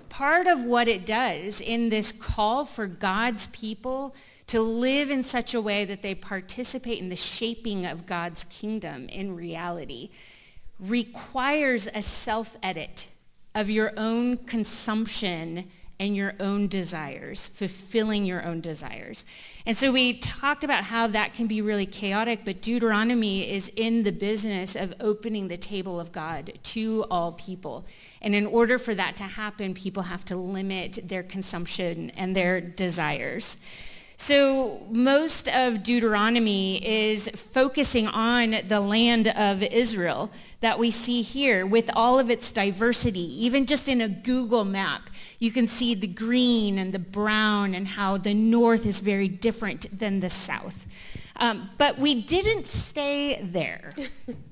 part 0.10 0.48
of 0.48 0.64
what 0.64 0.88
it 0.88 1.06
does 1.06 1.62
in 1.62 1.90
this 1.90 2.12
call 2.12 2.66
for 2.66 2.88
God's 2.88 3.46
people 3.48 4.16
to 4.48 4.60
live 4.60 5.12
in 5.12 5.22
such 5.22 5.54
a 5.54 5.62
way 5.62 5.86
that 5.86 6.02
they 6.02 6.16
participate 6.16 6.98
in 6.98 7.10
the 7.10 7.16
shaping 7.16 7.86
of 7.86 8.08
God's 8.08 8.44
kingdom 8.46 9.08
in 9.08 9.36
reality 9.36 10.10
requires 10.80 11.88
a 11.94 12.02
self-edit 12.02 13.08
of 13.54 13.70
your 13.70 13.94
own 13.98 14.36
consumption 14.36 15.70
and 16.02 16.16
your 16.16 16.34
own 16.40 16.68
desires, 16.68 17.48
fulfilling 17.48 18.26
your 18.26 18.44
own 18.44 18.60
desires. 18.60 19.24
And 19.68 19.78
so 19.78 19.92
we 19.92 20.14
talked 20.14 20.64
about 20.64 20.86
how 20.86 21.06
that 21.06 21.36
can 21.36 21.46
be 21.46 21.62
really 21.62 21.86
chaotic, 21.86 22.40
but 22.44 22.60
Deuteronomy 22.60 23.48
is 23.48 23.72
in 23.76 24.02
the 24.02 24.12
business 24.12 24.76
of 24.76 24.96
opening 25.00 25.48
the 25.48 25.58
table 25.58 26.00
of 26.00 26.12
God 26.12 26.54
to 26.64 27.06
all 27.12 27.34
people. 27.34 27.86
And 28.20 28.34
in 28.34 28.48
order 28.48 28.80
for 28.80 28.96
that 28.96 29.16
to 29.18 29.24
happen, 29.24 29.76
people 29.76 30.02
have 30.04 30.26
to 30.26 30.36
limit 30.36 30.98
their 31.04 31.22
consumption 31.22 32.10
and 32.18 32.36
their 32.36 32.60
desires. 32.60 33.58
So 34.18 34.82
most 34.90 35.48
of 35.48 35.84
Deuteronomy 35.84 36.84
is 36.84 37.30
focusing 37.30 38.08
on 38.08 38.56
the 38.68 38.80
land 38.80 39.28
of 39.28 39.62
Israel 39.62 40.32
that 40.62 40.80
we 40.80 40.90
see 40.90 41.22
here 41.22 41.64
with 41.64 41.92
all 41.96 42.18
of 42.18 42.32
its 42.32 42.52
diversity. 42.52 43.46
Even 43.46 43.68
just 43.68 43.88
in 43.88 44.02
a 44.02 44.10
Google 44.10 44.66
map, 44.66 45.11
you 45.42 45.52
can 45.52 45.68
see 45.68 45.96
the 45.96 46.08
green 46.08 46.78
and 46.78 46.94
the 46.94 47.00
brown 47.00 47.74
and 47.74 47.88
how 47.88 48.16
the 48.16 48.34
north 48.34 48.86
is 48.86 49.00
very 49.00 49.28
different 49.28 49.88
than 49.98 50.20
the 50.20 50.30
south. 50.30 50.86
Um, 51.38 51.72
but 51.80 51.98
we 51.98 52.22
didn't 52.22 52.68
stay 52.68 53.42
there. 53.42 53.92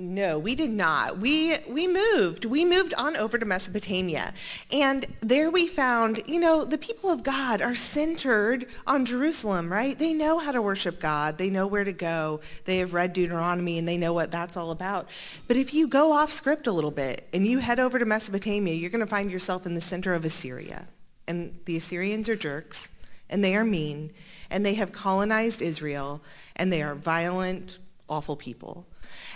No, 0.00 0.38
we 0.38 0.54
did 0.54 0.70
not. 0.70 1.18
We 1.18 1.56
we 1.68 1.88
moved. 1.88 2.44
We 2.44 2.64
moved 2.64 2.94
on 2.94 3.16
over 3.16 3.36
to 3.36 3.44
Mesopotamia. 3.44 4.32
And 4.72 5.04
there 5.20 5.50
we 5.50 5.66
found, 5.66 6.22
you 6.28 6.38
know, 6.38 6.64
the 6.64 6.78
people 6.78 7.10
of 7.10 7.24
God 7.24 7.60
are 7.60 7.74
centered 7.74 8.66
on 8.86 9.04
Jerusalem, 9.04 9.72
right? 9.72 9.98
They 9.98 10.12
know 10.12 10.38
how 10.38 10.52
to 10.52 10.62
worship 10.62 11.00
God. 11.00 11.36
They 11.36 11.50
know 11.50 11.66
where 11.66 11.82
to 11.82 11.92
go. 11.92 12.40
They 12.64 12.78
have 12.78 12.94
read 12.94 13.12
Deuteronomy 13.12 13.76
and 13.76 13.88
they 13.88 13.96
know 13.96 14.12
what 14.12 14.30
that's 14.30 14.56
all 14.56 14.70
about. 14.70 15.08
But 15.48 15.56
if 15.56 15.74
you 15.74 15.88
go 15.88 16.12
off 16.12 16.30
script 16.30 16.68
a 16.68 16.72
little 16.72 16.92
bit 16.92 17.26
and 17.34 17.44
you 17.44 17.58
head 17.58 17.80
over 17.80 17.98
to 17.98 18.04
Mesopotamia, 18.04 18.74
you're 18.74 18.90
going 18.90 19.04
to 19.04 19.10
find 19.10 19.32
yourself 19.32 19.66
in 19.66 19.74
the 19.74 19.80
center 19.80 20.14
of 20.14 20.24
Assyria. 20.24 20.86
And 21.26 21.58
the 21.64 21.76
Assyrians 21.76 22.28
are 22.28 22.36
jerks 22.36 23.04
and 23.28 23.42
they 23.42 23.56
are 23.56 23.64
mean 23.64 24.12
and 24.48 24.64
they 24.64 24.74
have 24.74 24.92
colonized 24.92 25.60
Israel 25.60 26.22
and 26.54 26.72
they 26.72 26.82
are 26.82 26.94
violent, 26.94 27.78
awful 28.08 28.36
people. 28.36 28.86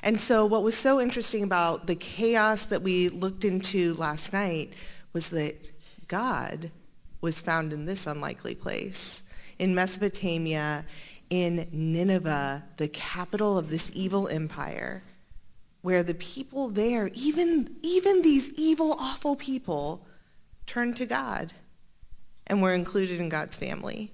And 0.02 0.20
so 0.20 0.44
what 0.46 0.62
was 0.62 0.76
so 0.76 1.00
interesting 1.00 1.44
about 1.44 1.86
the 1.86 1.94
chaos 1.94 2.66
that 2.66 2.82
we 2.82 3.08
looked 3.08 3.44
into 3.44 3.94
last 3.94 4.32
night 4.32 4.72
was 5.12 5.30
that 5.30 5.54
God 6.08 6.70
was 7.20 7.40
found 7.40 7.72
in 7.72 7.84
this 7.84 8.06
unlikely 8.06 8.56
place, 8.56 9.30
in 9.58 9.74
Mesopotamia, 9.74 10.84
in 11.30 11.68
Nineveh, 11.72 12.64
the 12.76 12.88
capital 12.88 13.56
of 13.56 13.70
this 13.70 13.92
evil 13.94 14.26
empire, 14.28 15.02
where 15.82 16.02
the 16.02 16.14
people 16.14 16.68
there, 16.68 17.10
even, 17.14 17.76
even 17.82 18.22
these 18.22 18.52
evil, 18.54 18.96
awful 18.98 19.36
people, 19.36 20.04
turned 20.66 20.96
to 20.96 21.06
God 21.06 21.52
and 22.46 22.60
were 22.60 22.74
included 22.74 23.20
in 23.20 23.28
God's 23.28 23.56
family, 23.56 24.12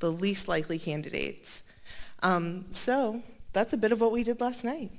the 0.00 0.12
least 0.12 0.48
likely 0.48 0.78
candidates. 0.78 1.62
Um, 2.22 2.66
so 2.70 3.22
that's 3.52 3.72
a 3.72 3.76
bit 3.76 3.92
of 3.92 4.00
what 4.00 4.12
we 4.12 4.22
did 4.22 4.40
last 4.40 4.64
night. 4.64 4.90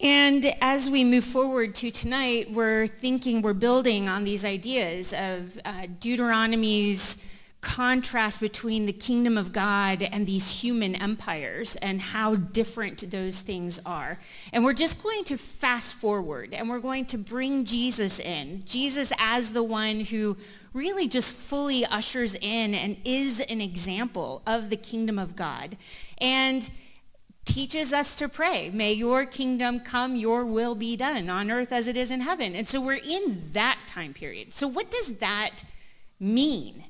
And 0.00 0.54
as 0.60 0.88
we 0.88 1.02
move 1.02 1.24
forward 1.24 1.74
to 1.76 1.90
tonight, 1.90 2.52
we're 2.52 2.86
thinking, 2.86 3.42
we're 3.42 3.52
building 3.52 4.08
on 4.08 4.22
these 4.22 4.44
ideas 4.44 5.12
of 5.12 5.58
uh, 5.64 5.86
Deuteronomy's 5.98 7.26
contrast 7.60 8.40
between 8.40 8.86
the 8.86 8.92
kingdom 8.92 9.36
of 9.36 9.52
God 9.52 10.04
and 10.04 10.24
these 10.24 10.62
human 10.62 10.94
empires 10.94 11.74
and 11.76 12.00
how 12.00 12.36
different 12.36 13.10
those 13.10 13.40
things 13.40 13.80
are. 13.84 14.20
And 14.52 14.64
we're 14.64 14.74
just 14.74 15.02
going 15.02 15.24
to 15.24 15.36
fast 15.36 15.96
forward 15.96 16.54
and 16.54 16.68
we're 16.68 16.78
going 16.78 17.06
to 17.06 17.18
bring 17.18 17.64
Jesus 17.64 18.20
in. 18.20 18.62
Jesus 18.64 19.12
as 19.18 19.50
the 19.50 19.64
one 19.64 20.00
who 20.00 20.36
really 20.72 21.08
just 21.08 21.32
fully 21.34 21.84
ushers 21.86 22.36
in 22.36 22.74
and 22.74 22.96
is 23.04 23.40
an 23.40 23.60
example 23.60 24.42
of 24.46 24.70
the 24.70 24.76
kingdom 24.76 25.18
of 25.18 25.34
God. 25.34 25.76
And 26.18 26.70
teaches 27.48 27.92
us 27.92 28.14
to 28.16 28.28
pray, 28.28 28.70
may 28.72 28.92
your 28.92 29.24
kingdom 29.24 29.80
come, 29.80 30.14
your 30.14 30.44
will 30.44 30.74
be 30.74 30.96
done 30.96 31.30
on 31.30 31.50
earth 31.50 31.72
as 31.72 31.88
it 31.88 31.96
is 31.96 32.10
in 32.10 32.20
heaven. 32.20 32.54
And 32.54 32.68
so 32.68 32.80
we're 32.80 33.00
in 33.02 33.50
that 33.54 33.78
time 33.86 34.12
period. 34.12 34.52
So 34.52 34.68
what 34.68 34.90
does 34.90 35.16
that 35.16 35.64
mean? 36.20 36.84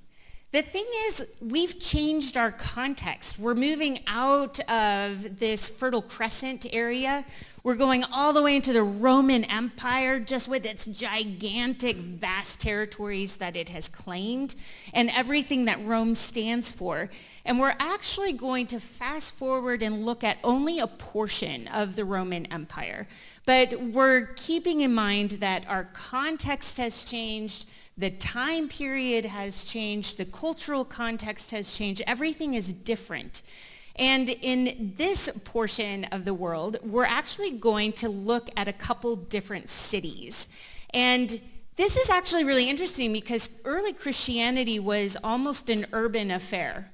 The 0.50 0.62
thing 0.62 0.86
is, 1.04 1.30
we've 1.42 1.78
changed 1.78 2.38
our 2.38 2.50
context. 2.50 3.38
We're 3.38 3.54
moving 3.54 3.98
out 4.06 4.58
of 4.60 5.38
this 5.38 5.68
Fertile 5.68 6.00
Crescent 6.00 6.64
area. 6.72 7.26
We're 7.62 7.74
going 7.74 8.02
all 8.04 8.32
the 8.32 8.40
way 8.40 8.56
into 8.56 8.72
the 8.72 8.82
Roman 8.82 9.44
Empire, 9.44 10.18
just 10.18 10.48
with 10.48 10.64
its 10.64 10.86
gigantic, 10.86 11.98
vast 11.98 12.62
territories 12.62 13.36
that 13.36 13.56
it 13.56 13.68
has 13.68 13.90
claimed 13.90 14.54
and 14.94 15.10
everything 15.10 15.66
that 15.66 15.84
Rome 15.84 16.14
stands 16.14 16.72
for. 16.72 17.10
And 17.44 17.60
we're 17.60 17.76
actually 17.78 18.32
going 18.32 18.68
to 18.68 18.80
fast 18.80 19.34
forward 19.34 19.82
and 19.82 20.06
look 20.06 20.24
at 20.24 20.38
only 20.42 20.78
a 20.78 20.86
portion 20.86 21.68
of 21.68 21.94
the 21.94 22.06
Roman 22.06 22.46
Empire. 22.46 23.06
But 23.44 23.82
we're 23.82 24.28
keeping 24.36 24.80
in 24.80 24.94
mind 24.94 25.32
that 25.32 25.68
our 25.68 25.84
context 25.92 26.78
has 26.78 27.04
changed 27.04 27.66
the 27.98 28.10
time 28.10 28.68
period 28.68 29.26
has 29.26 29.64
changed. 29.64 30.18
The 30.18 30.24
cultural 30.24 30.84
context 30.84 31.50
has 31.50 31.76
changed. 31.76 32.00
Everything 32.06 32.54
is 32.54 32.72
different. 32.72 33.42
And 33.96 34.30
in 34.30 34.94
this 34.96 35.28
portion 35.44 36.04
of 36.04 36.24
the 36.24 36.32
world, 36.32 36.76
we're 36.84 37.04
actually 37.04 37.58
going 37.58 37.92
to 37.94 38.08
look 38.08 38.48
at 38.56 38.68
a 38.68 38.72
couple 38.72 39.16
different 39.16 39.68
cities. 39.68 40.48
And 40.94 41.40
this 41.74 41.96
is 41.96 42.08
actually 42.08 42.44
really 42.44 42.70
interesting 42.70 43.12
because 43.12 43.60
early 43.64 43.92
Christianity 43.92 44.78
was 44.78 45.16
almost 45.24 45.68
an 45.68 45.86
urban 45.92 46.30
affair. 46.30 46.92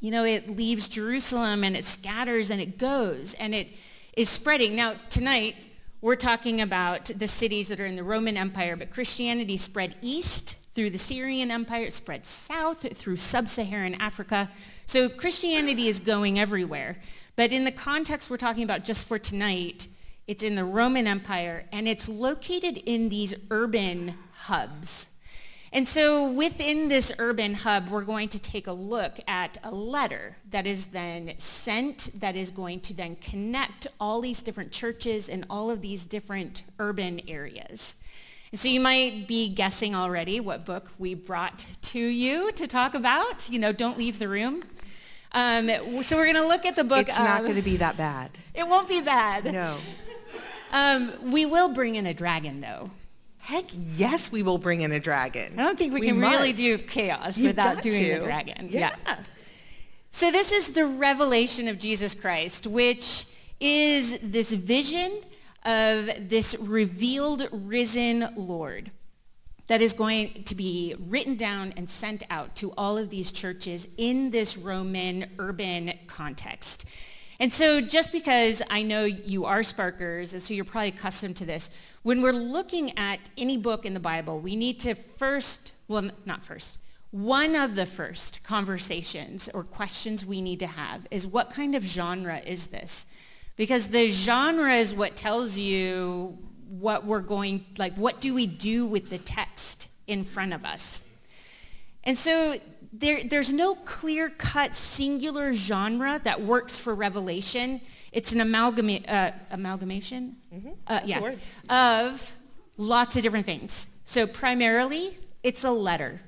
You 0.00 0.10
know, 0.10 0.24
it 0.24 0.48
leaves 0.48 0.88
Jerusalem 0.88 1.62
and 1.62 1.76
it 1.76 1.84
scatters 1.84 2.50
and 2.50 2.60
it 2.60 2.78
goes 2.78 3.34
and 3.34 3.54
it 3.54 3.68
is 4.16 4.30
spreading. 4.30 4.74
Now, 4.74 4.94
tonight, 5.10 5.56
we're 6.02 6.16
talking 6.16 6.60
about 6.60 7.04
the 7.16 7.28
cities 7.28 7.68
that 7.68 7.78
are 7.78 7.86
in 7.86 7.94
the 7.94 8.02
Roman 8.02 8.36
Empire, 8.36 8.74
but 8.74 8.90
Christianity 8.90 9.56
spread 9.56 9.94
east 10.02 10.56
through 10.74 10.90
the 10.90 10.98
Syrian 10.98 11.52
Empire. 11.52 11.84
It 11.84 11.92
spread 11.92 12.26
south 12.26 12.96
through 12.96 13.16
sub-Saharan 13.16 13.94
Africa. 13.94 14.50
So 14.84 15.08
Christianity 15.08 15.86
is 15.86 16.00
going 16.00 16.40
everywhere. 16.40 16.96
But 17.36 17.52
in 17.52 17.64
the 17.64 17.70
context 17.70 18.30
we're 18.30 18.36
talking 18.36 18.64
about 18.64 18.84
just 18.84 19.06
for 19.06 19.16
tonight, 19.16 19.86
it's 20.26 20.42
in 20.42 20.56
the 20.56 20.64
Roman 20.64 21.06
Empire, 21.06 21.66
and 21.70 21.86
it's 21.86 22.08
located 22.08 22.78
in 22.78 23.08
these 23.08 23.34
urban 23.50 24.14
hubs. 24.32 25.08
And 25.74 25.88
so 25.88 26.30
within 26.30 26.88
this 26.88 27.10
urban 27.18 27.54
hub, 27.54 27.88
we're 27.88 28.02
going 28.02 28.28
to 28.28 28.38
take 28.38 28.66
a 28.66 28.72
look 28.72 29.18
at 29.26 29.56
a 29.64 29.70
letter 29.70 30.36
that 30.50 30.66
is 30.66 30.86
then 30.86 31.32
sent 31.38 32.10
that 32.20 32.36
is 32.36 32.50
going 32.50 32.80
to 32.80 32.94
then 32.94 33.16
connect 33.16 33.86
all 33.98 34.20
these 34.20 34.42
different 34.42 34.70
churches 34.70 35.30
in 35.30 35.46
all 35.48 35.70
of 35.70 35.80
these 35.80 36.04
different 36.04 36.62
urban 36.78 37.22
areas. 37.26 37.96
And 38.50 38.60
so 38.60 38.68
you 38.68 38.80
might 38.80 39.26
be 39.26 39.48
guessing 39.48 39.94
already 39.94 40.38
what 40.40 40.66
book 40.66 40.90
we 40.98 41.14
brought 41.14 41.64
to 41.80 41.98
you 41.98 42.52
to 42.52 42.66
talk 42.66 42.92
about. 42.92 43.48
You 43.48 43.58
know, 43.58 43.72
don't 43.72 43.96
leave 43.96 44.18
the 44.18 44.28
room. 44.28 44.62
Um, 45.32 45.70
so 46.02 46.18
we're 46.18 46.30
going 46.30 46.36
to 46.36 46.46
look 46.46 46.66
at 46.66 46.76
the 46.76 46.84
book. 46.84 47.08
It's 47.08 47.18
not 47.18 47.44
going 47.44 47.54
to 47.54 47.62
be 47.62 47.78
that 47.78 47.96
bad. 47.96 48.30
It 48.52 48.68
won't 48.68 48.88
be 48.88 49.00
bad. 49.00 49.50
No. 49.50 49.78
Um, 50.70 51.12
we 51.32 51.46
will 51.46 51.72
bring 51.72 51.94
in 51.94 52.04
a 52.04 52.12
dragon, 52.12 52.60
though. 52.60 52.90
Heck 53.42 53.64
yes, 53.72 54.30
we 54.30 54.44
will 54.44 54.58
bring 54.58 54.82
in 54.82 54.92
a 54.92 55.00
dragon. 55.00 55.58
I 55.58 55.64
don't 55.64 55.76
think 55.76 55.92
we, 55.92 56.00
We 56.00 56.06
can 56.06 56.20
really 56.20 56.52
do 56.52 56.78
chaos 56.78 57.36
You've 57.36 57.48
without 57.48 57.82
doing 57.82 58.04
to. 58.04 58.18
the 58.20 58.24
dragon. 58.24 58.68
Yeah. 58.70 58.94
So 60.12 60.30
this 60.30 60.52
is 60.52 60.70
the 60.70 60.86
revelation 60.86 61.66
of 61.66 61.80
Jesus 61.80 62.14
Christ, 62.14 62.68
which 62.68 63.26
is 63.58 64.20
this 64.20 64.52
vision 64.52 65.22
of 65.64 66.08
this 66.28 66.54
revealed 66.60 67.48
risen 67.50 68.32
Lord 68.36 68.92
that 69.66 69.82
is 69.82 69.92
going 69.92 70.44
to 70.44 70.54
be 70.54 70.94
written 71.08 71.34
down 71.34 71.74
and 71.76 71.90
sent 71.90 72.22
out 72.30 72.54
to 72.56 72.72
all 72.78 72.96
of 72.96 73.10
these 73.10 73.32
churches 73.32 73.88
in 73.96 74.30
this 74.30 74.56
Roman 74.56 75.28
urban 75.40 75.94
context. 76.06 76.84
And 77.40 77.52
so 77.52 77.80
just 77.80 78.12
because 78.12 78.62
I 78.70 78.82
know 78.82 79.04
you 79.04 79.46
are 79.46 79.64
Sparkers, 79.64 80.32
and 80.32 80.40
so 80.40 80.54
you're 80.54 80.64
probably 80.64 80.90
accustomed 80.90 81.36
to 81.38 81.44
this, 81.44 81.70
when 82.02 82.22
we're 82.22 82.32
looking 82.32 82.96
at 82.98 83.20
any 83.36 83.56
book 83.56 83.84
in 83.84 83.94
the 83.94 84.00
Bible, 84.00 84.40
we 84.40 84.56
need 84.56 84.80
to 84.80 84.94
first, 84.94 85.72
well, 85.88 86.10
not 86.26 86.42
first, 86.42 86.78
one 87.10 87.54
of 87.54 87.74
the 87.74 87.86
first 87.86 88.42
conversations 88.42 89.48
or 89.52 89.62
questions 89.62 90.24
we 90.24 90.40
need 90.40 90.58
to 90.60 90.66
have 90.66 91.06
is 91.10 91.26
what 91.26 91.50
kind 91.50 91.74
of 91.74 91.84
genre 91.84 92.38
is 92.38 92.68
this? 92.68 93.06
Because 93.56 93.88
the 93.88 94.08
genre 94.08 94.72
is 94.72 94.94
what 94.94 95.14
tells 95.14 95.58
you 95.58 96.38
what 96.68 97.04
we're 97.04 97.20
going, 97.20 97.66
like 97.76 97.94
what 97.94 98.20
do 98.20 98.32
we 98.32 98.46
do 98.46 98.86
with 98.86 99.10
the 99.10 99.18
text 99.18 99.88
in 100.06 100.24
front 100.24 100.54
of 100.54 100.64
us? 100.64 101.06
And 102.02 102.16
so 102.16 102.56
there, 102.92 103.22
there's 103.24 103.52
no 103.52 103.74
clear-cut 103.74 104.74
singular 104.74 105.52
genre 105.52 106.20
that 106.24 106.42
works 106.42 106.78
for 106.78 106.94
Revelation. 106.94 107.80
It's 108.12 108.32
an 108.32 108.40
amalgama- 108.40 109.08
uh, 109.08 109.32
amalgamation, 109.50 110.36
uh, 110.86 111.00
yeah, 111.04 111.34
of 111.68 112.32
lots 112.76 113.16
of 113.16 113.22
different 113.22 113.46
things. 113.46 113.96
So 114.04 114.26
primarily, 114.26 115.16
it's 115.42 115.64
a 115.64 115.70
letter. 115.70 116.20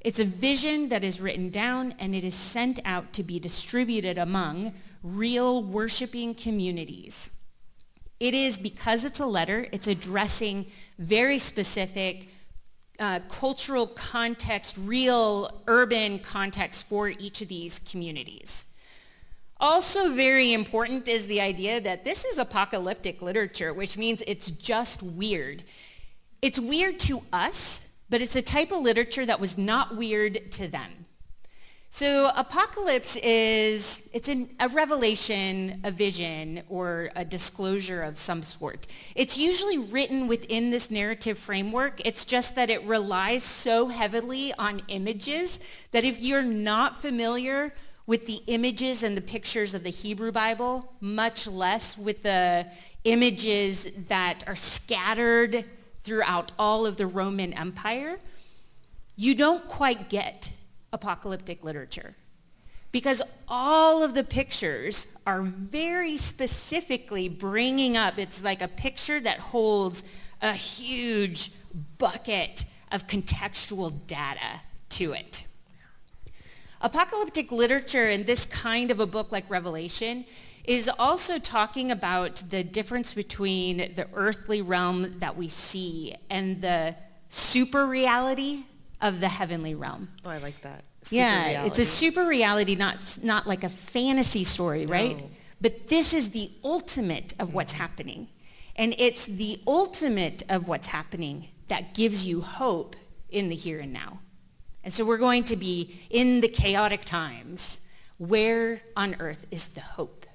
It's 0.00 0.20
a 0.20 0.24
vision 0.24 0.88
that 0.90 1.02
is 1.02 1.20
written 1.20 1.50
down 1.50 1.94
and 1.98 2.14
it 2.14 2.22
is 2.22 2.34
sent 2.34 2.78
out 2.84 3.12
to 3.14 3.24
be 3.24 3.40
distributed 3.40 4.18
among 4.18 4.72
real 5.02 5.64
worshiping 5.64 6.34
communities. 6.34 7.36
It 8.20 8.32
is 8.32 8.56
because 8.56 9.04
it's 9.04 9.18
a 9.18 9.26
letter, 9.26 9.66
it's 9.72 9.88
addressing 9.88 10.66
very 10.98 11.38
specific 11.38 12.28
uh, 12.98 13.20
cultural 13.28 13.86
context, 13.88 14.76
real 14.78 15.62
urban 15.66 16.20
context 16.20 16.86
for 16.86 17.08
each 17.08 17.42
of 17.42 17.48
these 17.48 17.78
communities. 17.80 18.65
Also 19.58 20.12
very 20.12 20.52
important 20.52 21.08
is 21.08 21.26
the 21.26 21.40
idea 21.40 21.80
that 21.80 22.04
this 22.04 22.24
is 22.24 22.36
apocalyptic 22.36 23.22
literature, 23.22 23.72
which 23.72 23.96
means 23.96 24.22
it's 24.26 24.50
just 24.50 25.02
weird. 25.02 25.62
It's 26.42 26.58
weird 26.58 26.98
to 27.00 27.20
us, 27.32 27.94
but 28.10 28.20
it's 28.20 28.36
a 28.36 28.42
type 28.42 28.70
of 28.70 28.82
literature 28.82 29.24
that 29.24 29.40
was 29.40 29.56
not 29.56 29.96
weird 29.96 30.52
to 30.52 30.68
them. 30.68 31.06
So 31.88 32.30
apocalypse 32.36 33.16
is, 33.16 34.10
it's 34.12 34.28
an, 34.28 34.50
a 34.60 34.68
revelation, 34.68 35.80
a 35.82 35.90
vision, 35.90 36.62
or 36.68 37.08
a 37.16 37.24
disclosure 37.24 38.02
of 38.02 38.18
some 38.18 38.42
sort. 38.42 38.86
It's 39.14 39.38
usually 39.38 39.78
written 39.78 40.28
within 40.28 40.70
this 40.70 40.90
narrative 40.90 41.38
framework. 41.38 42.02
It's 42.04 42.26
just 42.26 42.54
that 42.56 42.68
it 42.68 42.84
relies 42.84 43.44
so 43.44 43.88
heavily 43.88 44.52
on 44.58 44.82
images 44.88 45.58
that 45.92 46.04
if 46.04 46.20
you're 46.20 46.42
not 46.42 47.00
familiar 47.00 47.72
with 48.06 48.26
the 48.26 48.40
images 48.46 49.02
and 49.02 49.16
the 49.16 49.20
pictures 49.20 49.74
of 49.74 49.82
the 49.82 49.90
Hebrew 49.90 50.32
Bible, 50.32 50.92
much 51.00 51.46
less 51.46 51.98
with 51.98 52.22
the 52.22 52.66
images 53.04 53.88
that 54.08 54.44
are 54.46 54.56
scattered 54.56 55.64
throughout 56.00 56.52
all 56.58 56.86
of 56.86 56.96
the 56.96 57.06
Roman 57.06 57.52
Empire, 57.52 58.18
you 59.16 59.34
don't 59.34 59.66
quite 59.66 60.08
get 60.08 60.50
apocalyptic 60.92 61.64
literature 61.64 62.14
because 62.92 63.20
all 63.48 64.02
of 64.02 64.14
the 64.14 64.24
pictures 64.24 65.16
are 65.26 65.42
very 65.42 66.16
specifically 66.16 67.28
bringing 67.28 67.96
up, 67.96 68.18
it's 68.18 68.42
like 68.42 68.62
a 68.62 68.68
picture 68.68 69.20
that 69.20 69.38
holds 69.38 70.04
a 70.40 70.52
huge 70.52 71.50
bucket 71.98 72.64
of 72.92 73.06
contextual 73.06 73.92
data 74.06 74.60
to 74.88 75.12
it. 75.12 75.46
Apocalyptic 76.80 77.50
literature 77.50 78.08
in 78.08 78.24
this 78.24 78.44
kind 78.46 78.90
of 78.90 79.00
a 79.00 79.06
book 79.06 79.32
like 79.32 79.48
Revelation 79.48 80.24
is 80.64 80.90
also 80.98 81.38
talking 81.38 81.90
about 81.90 82.36
the 82.50 82.64
difference 82.64 83.14
between 83.14 83.94
the 83.94 84.06
earthly 84.14 84.60
realm 84.60 85.18
that 85.20 85.36
we 85.36 85.48
see 85.48 86.14
and 86.28 86.60
the 86.60 86.94
super 87.28 87.86
reality 87.86 88.64
of 89.00 89.20
the 89.20 89.28
heavenly 89.28 89.74
realm. 89.74 90.08
Oh, 90.24 90.30
I 90.30 90.38
like 90.38 90.60
that. 90.62 90.84
Super 91.02 91.16
yeah, 91.16 91.48
reality. 91.48 91.68
it's 91.68 91.78
a 91.78 91.84
super 91.84 92.26
reality, 92.26 92.74
not 92.74 93.18
not 93.22 93.46
like 93.46 93.62
a 93.62 93.68
fantasy 93.68 94.42
story, 94.42 94.86
right? 94.86 95.22
But 95.60 95.88
this 95.88 96.12
is 96.12 96.30
the 96.30 96.50
ultimate 96.64 97.34
of 97.38 97.54
what's 97.54 97.74
happening. 97.74 98.28
And 98.74 98.94
it's 98.98 99.24
the 99.24 99.58
ultimate 99.66 100.42
of 100.50 100.68
what's 100.68 100.88
happening 100.88 101.48
that 101.68 101.94
gives 101.94 102.26
you 102.26 102.42
hope 102.42 102.94
in 103.30 103.48
the 103.48 103.56
here 103.56 103.80
and 103.80 103.92
now. 103.92 104.20
And 104.86 104.94
so 104.94 105.04
we're 105.04 105.18
going 105.18 105.42
to 105.46 105.56
be 105.56 105.98
in 106.10 106.40
the 106.42 106.46
chaotic 106.48 107.04
times. 107.04 107.80
Where 108.18 108.82
on 108.96 109.16
earth 109.18 109.44
is 109.50 109.66
the 109.66 109.80
hope? 109.80 110.26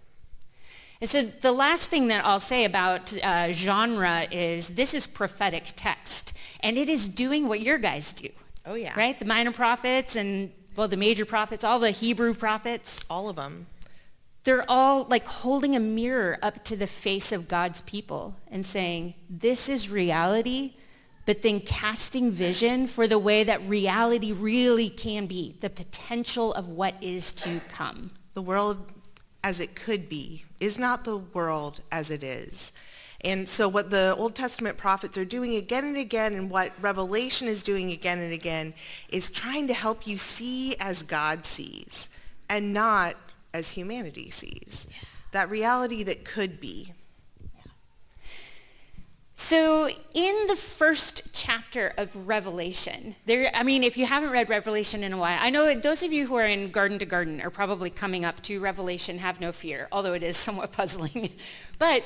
And 1.00 1.10
so 1.10 1.22
the 1.22 1.53
last 1.53 1.89
thing 1.89 2.10
that 2.10 2.25
I'll 2.25 2.41
say 2.41 2.65
about 2.65 3.15
uh, 3.24 3.53
genre 3.53 4.27
is 4.29 4.75
this 4.75 4.93
is 4.93 5.08
prophetic 5.08 5.72
text. 5.77 6.38
And 6.60 6.77
it 6.77 6.89
is 6.89 7.08
doing 7.08 7.48
what 7.48 7.62
your 7.62 7.77
guys 7.77 8.12
do. 8.12 8.27
Oh, 8.65 8.74
yeah. 8.74 8.93
Right? 8.98 9.17
The 9.17 9.24
minor 9.24 9.53
prophets 9.53 10.17
and, 10.17 10.51
well, 10.75 10.89
the 10.89 10.98
major 10.98 11.24
prophets, 11.24 11.63
all 11.63 11.79
the 11.79 11.91
Hebrew 11.91 12.34
prophets, 12.34 13.05
All 13.10 13.29
of 13.29 13.38
them. 13.38 13.67
they're 14.43 14.70
all 14.70 15.05
like 15.05 15.27
holding 15.27 15.77
a 15.77 15.79
mirror 15.79 16.38
up 16.43 16.65
to 16.65 16.75
the 16.75 16.88
face 16.88 17.31
of 17.31 17.48
God's 17.48 17.79
people 17.81 18.36
and 18.51 18.65
saying, 18.65 19.13
this 19.29 19.70
is 19.70 19.89
reality, 19.89 20.74
but 21.25 21.41
then 21.41 21.59
casting 21.59 22.31
vision 22.31 22.87
for 22.87 23.07
the 23.07 23.19
way 23.19 23.43
that 23.43 23.61
reality 23.63 24.33
really 24.33 24.89
can 24.89 25.27
be, 25.27 25.55
the 25.61 25.69
potential 25.69 26.53
of 26.53 26.69
what 26.69 26.95
is 27.01 27.31
to 27.33 27.59
come. 27.69 28.11
The 28.33 28.41
world 28.41 28.91
as 29.43 29.59
it 29.59 29.75
could 29.75 30.09
be 30.09 30.45
is 30.59 30.79
not 30.79 31.03
the 31.03 31.17
world 31.17 31.81
as 31.91 32.12
it 32.12 32.23
is. 32.23 32.73
And 33.23 33.47
so 33.47 33.67
what 33.67 33.91
the 33.91 34.15
Old 34.17 34.34
Testament 34.34 34.77
prophets 34.77 35.17
are 35.17 35.25
doing 35.25 35.55
again 35.55 35.86
and 35.86 35.97
again 35.97 36.34
and 36.34 36.49
what 36.49 36.71
Revelation 36.81 37.47
is 37.47 37.63
doing 37.63 37.91
again 37.91 38.17
and 38.19 38.34
again 38.34 38.73
is 39.10 39.29
trying 39.29 39.67
to 39.67 39.73
help 39.73 40.07
you 40.07 40.17
see 40.17 40.75
as 40.79 41.03
God 41.03 41.45
sees 41.45 42.17
and 42.49 42.73
not 42.73 43.15
as 43.53 43.69
humanity 43.69 44.29
sees. 44.31 44.88
That 45.31 45.49
reality 45.49 46.03
that 46.03 46.25
could 46.25 46.60
be. 46.60 46.93
So 49.43 49.89
in 50.13 50.45
the 50.47 50.56
first 50.56 51.34
chapter 51.34 51.93
of 51.97 52.27
Revelation, 52.27 53.15
there, 53.25 53.51
I 53.54 53.63
mean, 53.63 53.84
if 53.84 53.97
you 53.97 54.06
haven't 54.06 54.30
read 54.30 54.47
Revelation 54.49 55.04
in 55.04 55.13
a 55.13 55.17
while, 55.17 55.38
I 55.41 55.49
know 55.49 55.73
those 55.73 56.04
of 56.04 56.13
you 56.13 56.27
who 56.27 56.36
are 56.36 56.45
in 56.45 56.69
Garden 56.71 56.99
to 56.99 57.06
Garden 57.06 57.41
are 57.41 57.49
probably 57.49 57.89
coming 57.89 58.23
up 58.23 58.41
to 58.43 58.60
Revelation, 58.62 59.17
have 59.17 59.41
no 59.41 59.51
fear, 59.51 59.89
although 59.91 60.13
it 60.13 60.21
is 60.23 60.38
somewhat 60.38 60.71
puzzling. 60.77 61.32
but 61.80 62.04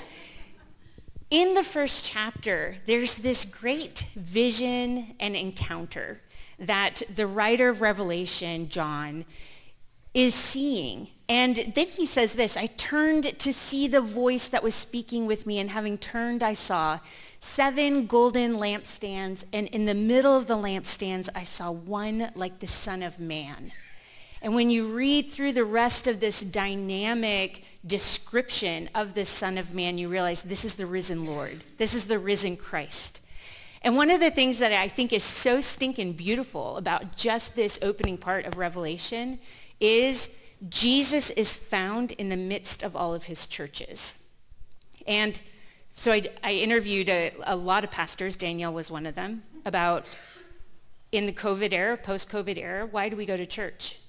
in 1.30 1.54
the 1.54 1.63
first 1.63 2.06
chapter, 2.06 2.78
there's 2.88 3.17
this 3.17 3.43
great 3.43 4.06
vision 4.15 5.13
and 5.19 5.36
encounter 5.36 6.21
that 6.58 7.04
the 7.13 7.28
writer 7.28 7.69
of 7.69 7.82
Revelation, 7.82 8.69
John, 8.69 9.26
is 10.13 10.34
seeing. 10.34 11.10
And 11.28 11.74
then 11.76 11.88
he 11.88 12.06
says 12.06 12.36
this, 12.36 12.56
I 12.56 12.68
turned 12.68 13.40
to 13.40 13.52
see 13.52 13.88
the 13.88 14.02
voice 14.02 14.48
that 14.48 14.64
was 14.64 14.76
speaking 14.76 15.26
with 15.26 15.48
me, 15.48 15.58
and 15.58 15.72
having 15.72 15.98
turned, 15.98 16.44
I 16.44 16.54
saw 16.54 17.00
seven 17.40 18.06
golden 18.06 18.58
lampstands, 18.58 19.46
and 19.52 19.68
in 19.68 19.86
the 19.86 19.96
middle 19.96 20.38
of 20.38 20.48
the 20.48 20.56
lampstands, 20.56 21.30
I 21.36 21.44
saw 21.44 21.72
one 21.72 22.32
like 22.36 22.60
the 22.60 22.68
Son 22.68 23.02
of 23.02 23.20
Man. 23.20 23.72
And 24.42 24.54
when 24.54 24.70
you 24.70 24.94
read 24.94 25.32
through 25.32 25.54
the 25.54 25.66
rest 25.66 26.08
of 26.08 26.20
this 26.20 26.42
dynamic 26.42 27.64
description 27.86 28.90
of 28.94 29.16
the 29.16 29.26
Son 29.26 29.58
of 29.58 29.74
Man, 29.74 29.98
you 29.98 30.10
realize 30.10 30.44
this 30.44 30.66
is 30.66 30.76
the 30.76 30.86
risen 30.86 31.26
Lord. 31.26 31.64
This 31.78 31.96
is 31.96 32.08
the 32.08 32.20
risen 32.20 32.56
Christ. 32.56 33.22
And 33.82 33.96
one 33.96 34.12
of 34.12 34.20
the 34.20 34.32
things 34.32 34.60
that 34.60 34.72
I 34.72 34.88
think 34.88 35.14
is 35.14 35.24
so 35.24 35.62
stinking 35.62 36.14
beautiful 36.14 36.78
about 36.78 37.16
just 37.16 37.56
this 37.56 37.80
opening 37.82 38.18
part 38.18 38.46
of 38.46 38.58
Revelation 38.58 39.40
is 39.80 40.40
Jesus 40.69 41.30
is 41.30 41.54
found 41.54 42.12
in 42.13 42.30
the 42.30 42.38
midst 42.38 42.84
of 42.84 42.95
all 42.95 43.13
of 43.13 43.25
his 43.25 43.47
churches. 43.47 44.28
And 45.06 45.39
so 45.91 46.12
I, 46.12 46.23
I 46.43 46.54
interviewed 46.54 47.10
a, 47.10 47.34
a 47.45 47.56
lot 47.56 47.84
of 47.84 47.91
pastors, 47.91 48.36
Danielle 48.36 48.73
was 48.73 48.89
one 48.89 49.06
of 49.06 49.15
them, 49.15 49.43
about 49.65 50.08
in 51.12 51.25
the 51.25 51.34
COVID 51.34 51.71
era, 51.71 51.97
post-COVID 51.97 52.58
era, 52.58 52.86
why 52.86 53.10
do 53.10 53.15
we 53.15 53.25
go 53.25 53.38
to 53.38 53.45
church? 53.45 53.99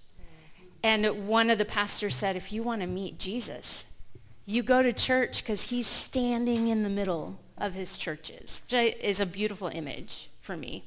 And 0.83 1.27
one 1.27 1.51
of 1.51 1.59
the 1.59 1.65
pastors 1.65 2.15
said, 2.15 2.37
if 2.37 2.53
you 2.53 2.63
want 2.63 2.81
to 2.81 2.87
meet 2.87 3.19
Jesus, 3.19 3.93
you 4.45 4.63
go 4.63 4.83
to 4.83 4.93
church 4.93 5.43
because 5.43 5.71
he's 5.71 5.87
standing 5.87 6.69
in 6.69 6.83
the 6.83 6.89
middle 6.89 7.41
of 7.59 7.75
his 7.75 7.97
churches, 7.97 8.63
which 8.71 8.97
is 9.01 9.21
a 9.21 9.27
beautiful 9.27 9.69
image 9.69 10.31
for 10.41 10.57
me. 10.57 10.85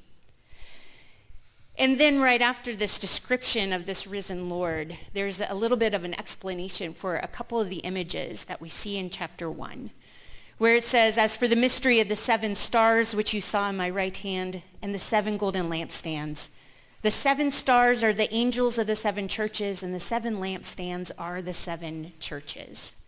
And 1.80 1.98
then 1.98 2.20
right 2.20 2.42
after 2.42 2.76
this 2.76 3.00
description 3.00 3.72
of 3.72 3.86
this 3.86 4.06
risen 4.06 4.50
Lord, 4.50 4.98
there's 5.14 5.40
a 5.40 5.56
little 5.56 5.78
bit 5.78 5.94
of 5.94 6.04
an 6.04 6.14
explanation 6.20 6.94
for 6.94 7.16
a 7.16 7.28
couple 7.28 7.62
of 7.62 7.70
the 7.70 7.78
images 7.78 8.44
that 8.46 8.60
we 8.60 8.68
see 8.68 8.98
in 8.98 9.10
chapter 9.10 9.50
1, 9.50 9.90
where 10.58 10.76
it 10.76 10.84
says, 10.84 11.18
As 11.18 11.38
for 11.38 11.48
the 11.48 11.56
mystery 11.56 12.02
of 12.02 12.10
the 12.10 12.18
seven 12.18 12.54
stars 12.54 13.16
which 13.16 13.34
you 13.34 13.40
saw 13.40 13.70
in 13.70 13.78
my 13.78 13.90
right 13.90 14.18
hand 14.18 14.62
and 14.82 14.94
the 14.94 15.00
seven 15.00 15.38
golden 15.38 15.70
lampstands, 15.70 16.50
the 17.02 17.12
seven 17.12 17.50
stars 17.50 18.04
are 18.04 18.12
the 18.12 18.34
angels 18.34 18.78
of 18.78 18.86
the 18.86 18.98
seven 18.98 19.30
churches, 19.30 19.82
and 19.82 19.96
the 19.96 20.02
seven 20.02 20.42
lampstands 20.42 21.12
are 21.18 21.42
the 21.42 21.54
seven 21.54 22.12
churches. 22.20 23.00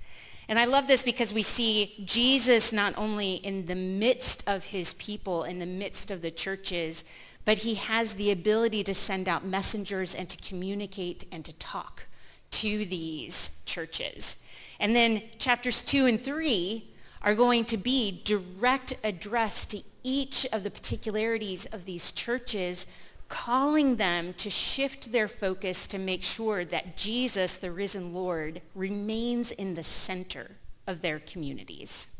And 0.48 0.58
I 0.58 0.66
love 0.66 0.88
this 0.88 1.04
because 1.04 1.34
we 1.34 1.44
see 1.44 1.94
Jesus 2.06 2.74
not 2.74 2.98
only 2.98 3.36
in 3.36 3.66
the 3.66 3.76
midst 3.76 4.48
of 4.48 4.66
his 4.66 4.94
people, 4.94 5.44
in 5.44 5.60
the 5.60 5.66
midst 5.66 6.10
of 6.10 6.22
the 6.22 6.32
churches, 6.32 7.04
but 7.46 7.60
he 7.60 7.76
has 7.76 8.16
the 8.16 8.32
ability 8.32 8.84
to 8.84 8.94
send 8.94 9.28
out 9.28 9.46
messengers 9.46 10.14
and 10.14 10.30
to 10.30 10.38
communicate 10.48 11.26
and 11.32 11.44
to 11.46 11.54
talk 11.54 12.04
to 12.52 12.86
these 12.86 13.62
churches. 13.66 14.46
And 14.80 14.96
then 14.96 15.22
chapters 15.40 15.82
two 15.82 16.06
and 16.06 16.20
three 16.20 16.90
are 17.22 17.36
going 17.36 17.66
to 17.66 17.78
be 17.78 18.22
direct 18.24 18.96
address 19.04 19.66
to 19.68 19.80
each 20.04 20.46
of 20.52 20.64
the 20.64 20.72
particularities 20.72 21.66
of 21.68 21.86
these 21.86 22.12
churches, 22.12 22.88
calling 23.30 23.96
them 23.96 24.34
to 24.34 24.50
shift 24.50 25.12
their 25.12 25.28
focus 25.28 25.88
to 25.88 26.00
make 26.00 26.24
sure 26.24 26.66
that 26.66 26.98
Jesus, 26.98 27.58
the 27.58 27.72
risen 27.72 28.14
Lord, 28.14 28.62
remains 28.76 29.52
in 29.52 29.76
the 29.76 29.84
center 29.84 30.58
of 30.88 31.02
their 31.02 31.20
communities. 31.20 32.16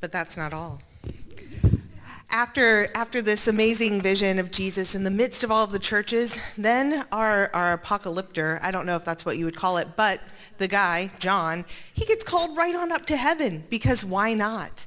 But 0.00 0.12
that's 0.12 0.36
not 0.36 0.52
all. 0.52 0.80
After, 2.30 2.88
after 2.94 3.22
this 3.22 3.48
amazing 3.48 4.02
vision 4.02 4.38
of 4.38 4.50
Jesus 4.50 4.94
in 4.94 5.04
the 5.04 5.10
midst 5.10 5.44
of 5.44 5.50
all 5.50 5.64
of 5.64 5.72
the 5.72 5.78
churches, 5.78 6.38
then 6.56 7.04
our, 7.10 7.50
our 7.54 7.78
apocalyptor, 7.78 8.58
I 8.62 8.70
don't 8.70 8.86
know 8.86 8.96
if 8.96 9.04
that's 9.04 9.24
what 9.24 9.38
you 9.38 9.44
would 9.46 9.56
call 9.56 9.78
it, 9.78 9.88
but 9.96 10.20
the 10.58 10.68
guy, 10.68 11.10
John, 11.18 11.64
he 11.94 12.04
gets 12.04 12.24
called 12.24 12.56
right 12.56 12.74
on 12.74 12.92
up 12.92 13.06
to 13.06 13.16
heaven 13.16 13.64
because 13.70 14.04
why 14.04 14.34
not? 14.34 14.86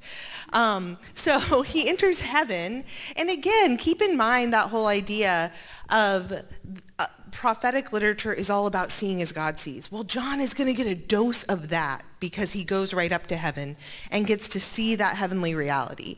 Um, 0.54 0.98
so 1.16 1.62
he 1.64 1.90
enters 1.90 2.20
heaven. 2.20 2.84
And 3.16 3.30
again, 3.30 3.78
keep 3.78 4.02
in 4.02 4.16
mind 4.16 4.54
that 4.54 4.70
whole 4.70 4.88
idea 4.88 5.52
of 5.90 6.32
uh, 7.00 7.06
prophetic 7.32 7.92
literature 7.92 8.34
is 8.34 8.50
all 8.50 8.68
about 8.68 8.92
seeing 8.92 9.22
as 9.22 9.32
God 9.32 9.60
sees. 9.60 9.92
Well, 9.92 10.04
John 10.04 10.40
is 10.40 10.54
going 10.54 10.68
to 10.68 10.74
get 10.74 10.88
a 10.88 10.96
dose 10.96 11.44
of 11.46 11.70
that 11.70 12.04
because 12.20 12.54
he 12.54 12.64
goes 12.64 12.94
right 12.94 13.12
up 13.12 13.28
to 13.28 13.36
heaven 13.36 13.78
and 14.12 14.28
gets 14.28 14.48
to 14.50 14.60
see 14.60 14.96
that 14.96 15.16
heavenly 15.16 15.56
reality. 15.56 16.18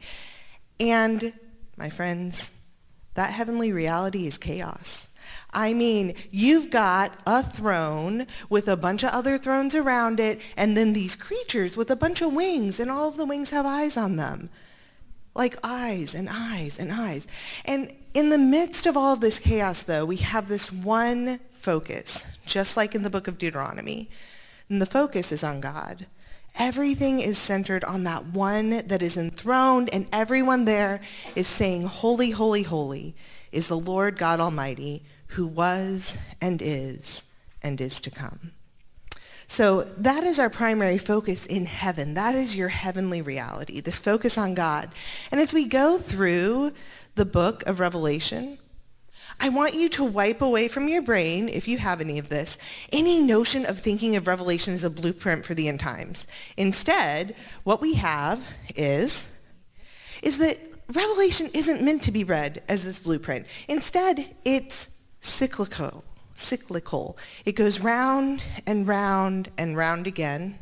And 0.79 1.33
my 1.77 1.89
friends, 1.89 2.67
that 3.13 3.31
heavenly 3.31 3.71
reality 3.71 4.25
is 4.27 4.37
chaos. 4.37 5.09
I 5.53 5.73
mean, 5.73 6.15
you've 6.31 6.71
got 6.71 7.11
a 7.27 7.43
throne 7.43 8.25
with 8.49 8.67
a 8.67 8.77
bunch 8.77 9.03
of 9.03 9.11
other 9.11 9.37
thrones 9.37 9.75
around 9.75 10.19
it, 10.19 10.39
and 10.57 10.75
then 10.75 10.93
these 10.93 11.15
creatures 11.15 11.77
with 11.77 11.91
a 11.91 11.95
bunch 11.95 12.21
of 12.21 12.33
wings, 12.33 12.79
and 12.79 12.89
all 12.89 13.07
of 13.07 13.17
the 13.17 13.25
wings 13.25 13.51
have 13.51 13.65
eyes 13.65 13.95
on 13.95 14.15
them. 14.15 14.49
Like 15.35 15.57
eyes 15.63 16.15
and 16.15 16.27
eyes 16.31 16.79
and 16.79 16.91
eyes. 16.91 17.27
And 17.65 17.91
in 18.13 18.29
the 18.29 18.37
midst 18.37 18.85
of 18.85 18.97
all 18.97 19.13
of 19.13 19.21
this 19.21 19.39
chaos, 19.39 19.83
though, 19.83 20.05
we 20.05 20.17
have 20.17 20.47
this 20.47 20.71
one 20.71 21.39
focus, 21.53 22.37
just 22.45 22.75
like 22.75 22.93
in 22.95 23.03
the 23.03 23.09
book 23.09 23.27
of 23.27 23.37
Deuteronomy. 23.37 24.09
And 24.69 24.81
the 24.81 24.85
focus 24.85 25.31
is 25.31 25.43
on 25.43 25.59
God. 25.59 26.07
Everything 26.55 27.19
is 27.19 27.37
centered 27.37 27.83
on 27.83 28.03
that 28.03 28.25
one 28.25 28.85
that 28.87 29.01
is 29.01 29.17
enthroned, 29.17 29.89
and 29.91 30.07
everyone 30.11 30.65
there 30.65 31.01
is 31.35 31.47
saying, 31.47 31.83
Holy, 31.83 32.29
holy, 32.29 32.63
holy 32.63 33.15
is 33.51 33.67
the 33.67 33.77
Lord 33.77 34.17
God 34.17 34.39
Almighty, 34.39 35.03
who 35.27 35.47
was 35.47 36.17
and 36.41 36.61
is 36.61 37.33
and 37.63 37.79
is 37.81 37.99
to 38.01 38.11
come. 38.11 38.51
So 39.47 39.83
that 39.97 40.23
is 40.23 40.39
our 40.39 40.49
primary 40.49 40.97
focus 40.97 41.45
in 41.45 41.65
heaven. 41.65 42.13
That 42.13 42.35
is 42.35 42.55
your 42.55 42.69
heavenly 42.69 43.21
reality, 43.21 43.81
this 43.81 43.99
focus 43.99 44.37
on 44.37 44.53
God. 44.53 44.89
And 45.31 45.39
as 45.39 45.53
we 45.53 45.65
go 45.65 45.97
through 45.97 46.73
the 47.15 47.25
book 47.25 47.63
of 47.67 47.79
Revelation, 47.79 48.57
I 49.39 49.49
want 49.49 49.73
you 49.73 49.89
to 49.89 50.03
wipe 50.03 50.41
away 50.41 50.67
from 50.67 50.87
your 50.87 51.01
brain, 51.01 51.49
if 51.49 51.67
you 51.67 51.77
have 51.77 52.01
any 52.01 52.17
of 52.19 52.29
this, 52.29 52.57
any 52.91 53.19
notion 53.19 53.65
of 53.65 53.79
thinking 53.79 54.15
of 54.15 54.27
Revelation 54.27 54.73
as 54.73 54.83
a 54.83 54.89
blueprint 54.89 55.45
for 55.45 55.53
the 55.53 55.67
end 55.67 55.79
times. 55.79 56.27
Instead, 56.57 57.35
what 57.63 57.81
we 57.81 57.95
have 57.95 58.47
is, 58.75 59.39
is 60.21 60.37
that 60.37 60.57
Revelation 60.91 61.47
isn't 61.53 61.81
meant 61.81 62.03
to 62.03 62.11
be 62.11 62.23
read 62.23 62.61
as 62.69 62.83
this 62.83 62.99
blueprint. 62.99 63.47
Instead, 63.67 64.25
it's 64.45 64.89
cyclical. 65.21 66.03
Cyclical. 66.35 67.17
It 67.45 67.55
goes 67.55 67.79
round 67.79 68.43
and 68.67 68.87
round 68.87 69.49
and 69.57 69.77
round 69.77 70.07
again. 70.07 70.59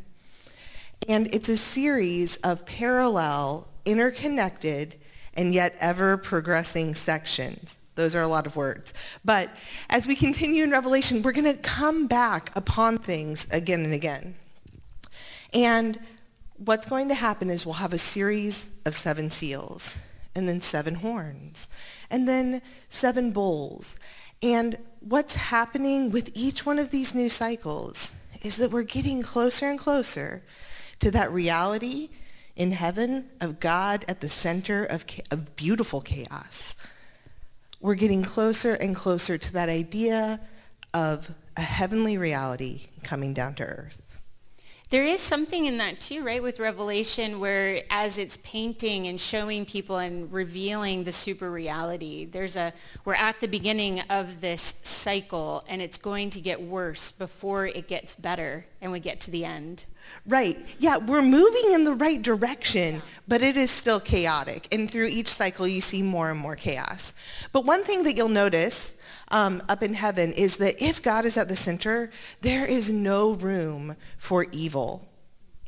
And 1.07 1.34
it's 1.34 1.49
a 1.49 1.57
series 1.57 2.38
of 2.38 2.65
parallel, 2.65 3.67
interconnected, 3.86 4.95
and 5.34 5.53
yet 5.53 5.75
ever 5.79 6.17
progressing 6.17 6.93
sections. 6.93 7.77
Those 8.01 8.15
are 8.15 8.23
a 8.23 8.27
lot 8.27 8.47
of 8.47 8.55
words. 8.55 8.95
But 9.23 9.51
as 9.87 10.07
we 10.07 10.15
continue 10.15 10.63
in 10.63 10.71
Revelation, 10.71 11.21
we're 11.21 11.33
going 11.33 11.55
to 11.55 11.61
come 11.61 12.07
back 12.07 12.51
upon 12.55 12.97
things 12.97 13.47
again 13.51 13.83
and 13.83 13.93
again. 13.93 14.33
And 15.53 15.99
what's 16.57 16.89
going 16.89 17.09
to 17.09 17.13
happen 17.13 17.51
is 17.51 17.63
we'll 17.63 17.75
have 17.75 17.93
a 17.93 17.99
series 17.99 18.81
of 18.87 18.95
seven 18.95 19.29
seals, 19.29 20.03
and 20.35 20.49
then 20.49 20.61
seven 20.61 20.95
horns, 20.95 21.69
and 22.09 22.27
then 22.27 22.63
seven 22.89 23.29
bowls. 23.29 23.99
And 24.41 24.79
what's 25.01 25.35
happening 25.35 26.09
with 26.09 26.31
each 26.33 26.65
one 26.65 26.79
of 26.79 26.89
these 26.89 27.13
new 27.13 27.29
cycles 27.29 28.25
is 28.41 28.57
that 28.57 28.71
we're 28.71 28.81
getting 28.81 29.21
closer 29.21 29.69
and 29.69 29.77
closer 29.77 30.41
to 31.01 31.11
that 31.11 31.31
reality 31.31 32.09
in 32.55 32.71
heaven 32.71 33.29
of 33.39 33.59
God 33.59 34.05
at 34.07 34.21
the 34.21 34.29
center 34.29 34.85
of, 34.85 35.05
of 35.29 35.55
beautiful 35.55 36.01
chaos 36.01 36.75
we're 37.82 37.96
getting 37.96 38.24
closer 38.24 38.76
and 38.76 38.96
closer 38.96 39.38
to 39.38 39.54
that 39.54 39.70
idea 39.70 40.39
of 40.94 41.30
a 41.58 41.62
heavenly 41.62 42.17
reality 42.17 42.88
coming 43.04 43.34
down 43.34 43.56
to 43.56 43.63
earth. 43.63 44.11
There 44.91 45.06
is 45.06 45.21
something 45.21 45.67
in 45.67 45.77
that 45.77 46.01
too, 46.01 46.21
right, 46.21 46.43
with 46.43 46.60
Revelation 46.60 47.39
where 47.39 47.82
as 47.89 48.17
it's 48.17 48.36
painting 48.36 49.08
and 49.08 49.19
showing 49.21 49.65
people 49.65 49.99
and 49.99 50.32
revealing 50.34 51.06
the 51.06 51.13
super 51.13 51.49
reality, 51.49 52.25
there's 52.25 52.58
a, 52.58 52.73
we're 53.06 53.13
at 53.13 53.39
the 53.39 53.47
beginning 53.47 54.01
of 54.10 54.41
this 54.41 54.60
cycle 54.60 55.63
and 55.69 55.82
it's 55.82 55.97
going 55.97 56.30
to 56.32 56.41
get 56.41 56.62
worse 56.62 57.10
before 57.10 57.67
it 57.67 57.88
gets 57.88 58.15
better 58.15 58.65
and 58.82 58.91
we 58.91 58.99
get 58.99 59.21
to 59.21 59.32
the 59.32 59.45
end. 59.45 59.86
Right. 60.27 60.58
Yeah, 60.77 60.97
we're 60.97 61.21
moving 61.21 61.71
in 61.71 61.86
the 61.86 61.93
right 61.93 62.21
direction, 62.21 62.95
yeah. 62.95 63.01
but 63.30 63.41
it 63.41 63.56
is 63.56 63.71
still 63.71 64.01
chaotic. 64.01 64.67
And 64.73 64.91
through 64.91 65.08
each 65.08 65.30
cycle, 65.30 65.69
you 65.69 65.80
see 65.80 66.01
more 66.01 66.32
and 66.32 66.39
more 66.39 66.58
chaos. 66.58 67.13
But 67.54 67.63
one 67.63 67.86
thing 67.86 68.04
that 68.04 68.17
you'll 68.17 68.27
notice 68.27 68.97
um, 69.32 69.63
up 69.70 69.82
in 69.82 69.94
heaven 69.94 70.32
is 70.34 70.58
that 70.58 70.82
if 70.82 71.02
God 71.02 71.26
is 71.26 71.38
at 71.38 71.48
the 71.48 71.56
center, 71.56 72.12
there 72.41 72.70
is 72.70 72.91
no 72.91 73.32
room 73.32 73.96
for 74.17 74.46
evil. 74.52 75.08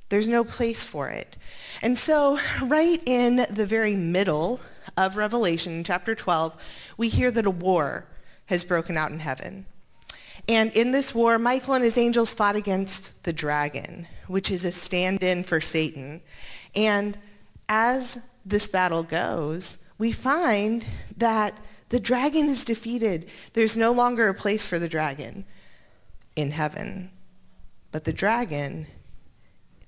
There's 0.09 0.27
no 0.27 0.43
place 0.43 0.83
for 0.83 1.09
it. 1.09 1.37
And 1.81 1.97
so 1.97 2.37
right 2.61 3.01
in 3.05 3.45
the 3.49 3.65
very 3.65 3.95
middle 3.95 4.59
of 4.95 5.17
Revelation, 5.17 5.83
chapter 5.83 6.13
12, 6.13 6.93
we 6.97 7.09
hear 7.09 7.31
that 7.31 7.45
a 7.45 7.51
war 7.51 8.05
has 8.45 8.63
broken 8.63 8.97
out 8.97 9.11
in 9.11 9.19
heaven. 9.19 9.65
And 10.47 10.71
in 10.73 10.91
this 10.91 11.15
war, 11.15 11.39
Michael 11.39 11.75
and 11.75 11.83
his 11.83 11.97
angels 11.97 12.33
fought 12.33 12.55
against 12.55 13.23
the 13.23 13.33
dragon, 13.33 14.07
which 14.27 14.51
is 14.51 14.65
a 14.65 14.71
stand-in 14.71 15.43
for 15.43 15.61
Satan. 15.61 16.21
And 16.75 17.17
as 17.69 18.29
this 18.45 18.67
battle 18.67 19.03
goes, 19.03 19.77
we 19.97 20.11
find 20.11 20.85
that 21.17 21.53
the 21.93 21.99
dragon 21.99 22.49
is 22.49 22.65
defeated. 22.65 23.29
There's 23.53 23.77
no 23.77 23.91
longer 23.91 24.27
a 24.27 24.33
place 24.33 24.65
for 24.65 24.79
the 24.79 24.89
dragon 24.89 25.45
in 26.35 26.49
heaven. 26.49 27.11
But 27.91 28.03
the 28.03 28.11
dragon 28.11 28.87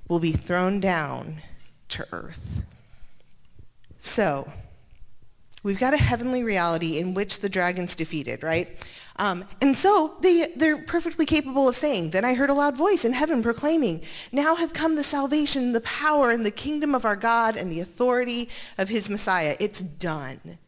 will 0.07 0.19
be 0.19 0.31
thrown 0.31 0.79
down 0.79 1.37
to 1.89 2.05
earth. 2.11 2.61
So, 3.97 4.47
we've 5.63 5.79
got 5.79 5.95
a 5.95 5.97
heavenly 5.97 6.43
reality 6.43 6.99
in 6.99 7.15
which 7.15 7.39
the 7.39 7.49
dragon's 7.49 7.95
defeated, 7.95 8.43
right? 8.43 8.87
Um, 9.15 9.43
and 9.59 9.75
so 9.75 10.13
they, 10.21 10.45
they're 10.55 10.77
perfectly 10.77 11.25
capable 11.25 11.67
of 11.67 11.75
saying, 11.75 12.11
Then 12.11 12.23
I 12.23 12.35
heard 12.35 12.51
a 12.51 12.53
loud 12.53 12.77
voice 12.77 13.03
in 13.03 13.13
heaven 13.13 13.41
proclaiming, 13.41 14.03
Now 14.31 14.53
have 14.53 14.73
come 14.73 14.95
the 14.95 15.03
salvation, 15.03 15.71
the 15.71 15.81
power, 15.81 16.29
and 16.29 16.45
the 16.45 16.51
kingdom 16.51 16.93
of 16.93 17.03
our 17.03 17.15
God 17.15 17.57
and 17.57 17.71
the 17.71 17.79
authority 17.79 18.49
of 18.77 18.89
his 18.89 19.09
Messiah. 19.09 19.57
It's 19.59 19.81
done. 19.81 20.59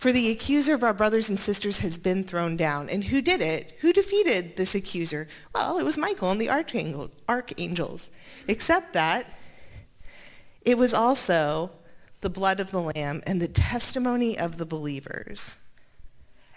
For 0.00 0.12
the 0.12 0.30
accuser 0.30 0.72
of 0.72 0.82
our 0.82 0.94
brothers 0.94 1.28
and 1.28 1.38
sisters 1.38 1.80
has 1.80 1.98
been 1.98 2.24
thrown 2.24 2.56
down. 2.56 2.88
And 2.88 3.04
who 3.04 3.20
did 3.20 3.42
it? 3.42 3.76
Who 3.80 3.92
defeated 3.92 4.56
this 4.56 4.74
accuser? 4.74 5.28
Well, 5.54 5.76
it 5.76 5.84
was 5.84 5.98
Michael 5.98 6.30
and 6.30 6.40
the 6.40 6.48
archangel, 6.48 7.10
archangels. 7.28 8.10
Except 8.48 8.94
that 8.94 9.26
it 10.62 10.78
was 10.78 10.94
also 10.94 11.72
the 12.22 12.30
blood 12.30 12.60
of 12.60 12.70
the 12.70 12.80
Lamb 12.80 13.20
and 13.26 13.42
the 13.42 13.48
testimony 13.48 14.38
of 14.38 14.56
the 14.56 14.64
believers. 14.64 15.58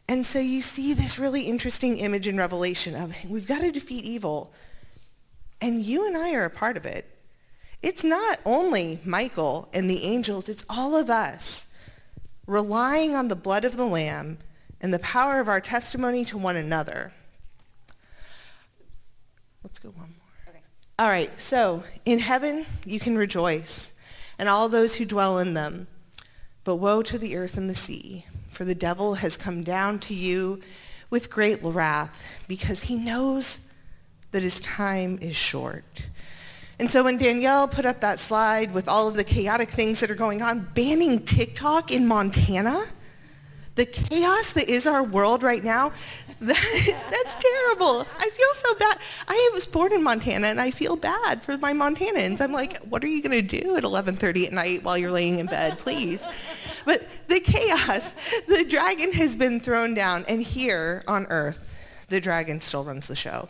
And 0.08 0.25
so 0.25 0.39
you 0.39 0.62
see 0.62 0.93
this 0.93 1.19
really 1.19 1.41
interesting 1.41 1.97
image 1.97 2.29
in 2.29 2.38
Revelation 2.38 2.95
of 2.95 3.13
we've 3.27 3.45
got 3.45 3.60
to 3.60 3.73
defeat 3.73 4.06
evil. 4.06 4.53
And 5.60 5.82
you 5.82 6.08
and 6.08 6.15
I 6.15 6.34
are 6.34 6.45
a 6.45 6.49
part 6.49 6.77
of 6.77 6.86
it. 6.86 7.10
It's 7.82 8.06
not 8.06 8.39
only 8.45 9.01
Michael 9.03 9.67
and 9.73 9.89
the 9.89 10.06
angels, 10.06 10.47
it's 10.47 10.65
all 10.69 10.95
of 10.95 11.10
us 11.10 11.72
relying 12.45 13.15
on 13.15 13.27
the 13.27 13.36
blood 13.36 13.65
of 13.65 13.77
the 13.77 13.86
Lamb 13.86 14.38
and 14.82 14.93
the 14.93 14.99
power 14.99 15.39
of 15.39 15.47
our 15.47 15.62
testimony 15.62 16.25
to 16.25 16.38
one 16.38 16.56
another. 16.56 17.13
Let's 19.63 19.79
go 19.79 19.89
one 19.89 20.10
more. 20.17 20.49
Okay. 20.49 20.60
All 20.99 21.08
right, 21.08 21.39
so 21.39 21.84
in 22.06 22.19
heaven 22.19 22.65
you 22.86 22.99
can 22.99 23.17
rejoice, 23.17 23.93
and 24.38 24.49
all 24.49 24.67
those 24.67 24.95
who 24.95 25.06
dwell 25.06 25.38
in 25.38 25.53
them. 25.53 25.88
But 26.65 26.75
woe 26.75 27.01
to 27.03 27.17
the 27.17 27.36
earth 27.36 27.58
and 27.58 27.69
the 27.69 27.75
sea, 27.75 28.25
for 28.49 28.65
the 28.65 28.75
devil 28.75 29.15
has 29.15 29.38
come 29.38 29.63
down 29.63 29.99
to 29.99 30.13
you 30.13 30.62
with 31.10 31.29
great 31.29 31.60
wrath, 31.62 32.25
because 32.47 32.84
he 32.84 32.95
knows 32.95 33.71
that 34.32 34.43
his 34.43 34.60
time 34.62 35.19
is 35.21 35.36
short. 35.36 36.08
And 36.84 36.91
so 36.91 37.06
when 37.06 37.17
Danielle 37.17 37.65
put 37.65 37.86
up 37.86 38.02
that 38.02 38.19
slide 38.19 38.74
with 38.74 38.89
all 38.89 39.08
of 39.08 39.13
the 39.13 39.24
chaotic 39.24 39.69
things 39.69 40.02
that 40.02 40.12
are 40.12 40.15
going 40.15 40.41
on, 40.41 40.67
banning 40.74 41.24
TikTok 41.24 41.91
in 41.91 42.06
Montana, 42.06 42.84
The 43.76 43.86
chaos 43.86 44.52
that 44.52 44.67
is 44.67 44.86
our 44.86 45.02
world 45.02 45.43
right 45.43 45.63
now, 45.63 45.93
that, 46.41 47.00
that's 47.10 47.36
terrible. 47.36 48.06
I 48.19 48.30
feel 48.30 48.54
so 48.54 48.76
bad. 48.76 48.98
I 49.30 49.52
was 49.54 49.65
born 49.65 49.93
in 49.93 50.04
Montana 50.04 50.48
and 50.48 50.60
I 50.60 50.72
feel 50.72 50.98
bad 50.98 51.41
for 51.41 51.58
my 51.58 51.72
Montanans. 51.72 52.41
I'm 52.41 52.52
like, 52.52 52.76
what 52.80 53.02
are 53.02 53.08
you 53.08 53.24
going 53.24 53.48
to 53.48 53.62
do 53.62 53.78
at 53.78 53.84
11:30 53.84 54.48
at 54.48 54.52
night 54.52 54.84
while 54.84 54.98
you're 54.98 55.10
laying 55.10 55.39
in 55.39 55.46
bed, 55.46 55.80
please? 55.80 56.22
But 56.84 57.08
the 57.30 57.39
chaos, 57.39 58.13
the 58.50 58.65
dragon 58.69 59.13
has 59.13 59.38
been 59.38 59.62
thrown 59.62 59.93
down 59.93 60.26
and 60.28 60.43
here 60.43 61.02
on 61.08 61.28
earth, 61.28 62.06
the 62.10 62.19
dragon 62.19 62.60
still 62.60 62.84
runs 62.84 63.08
the 63.08 63.15
show. 63.15 63.48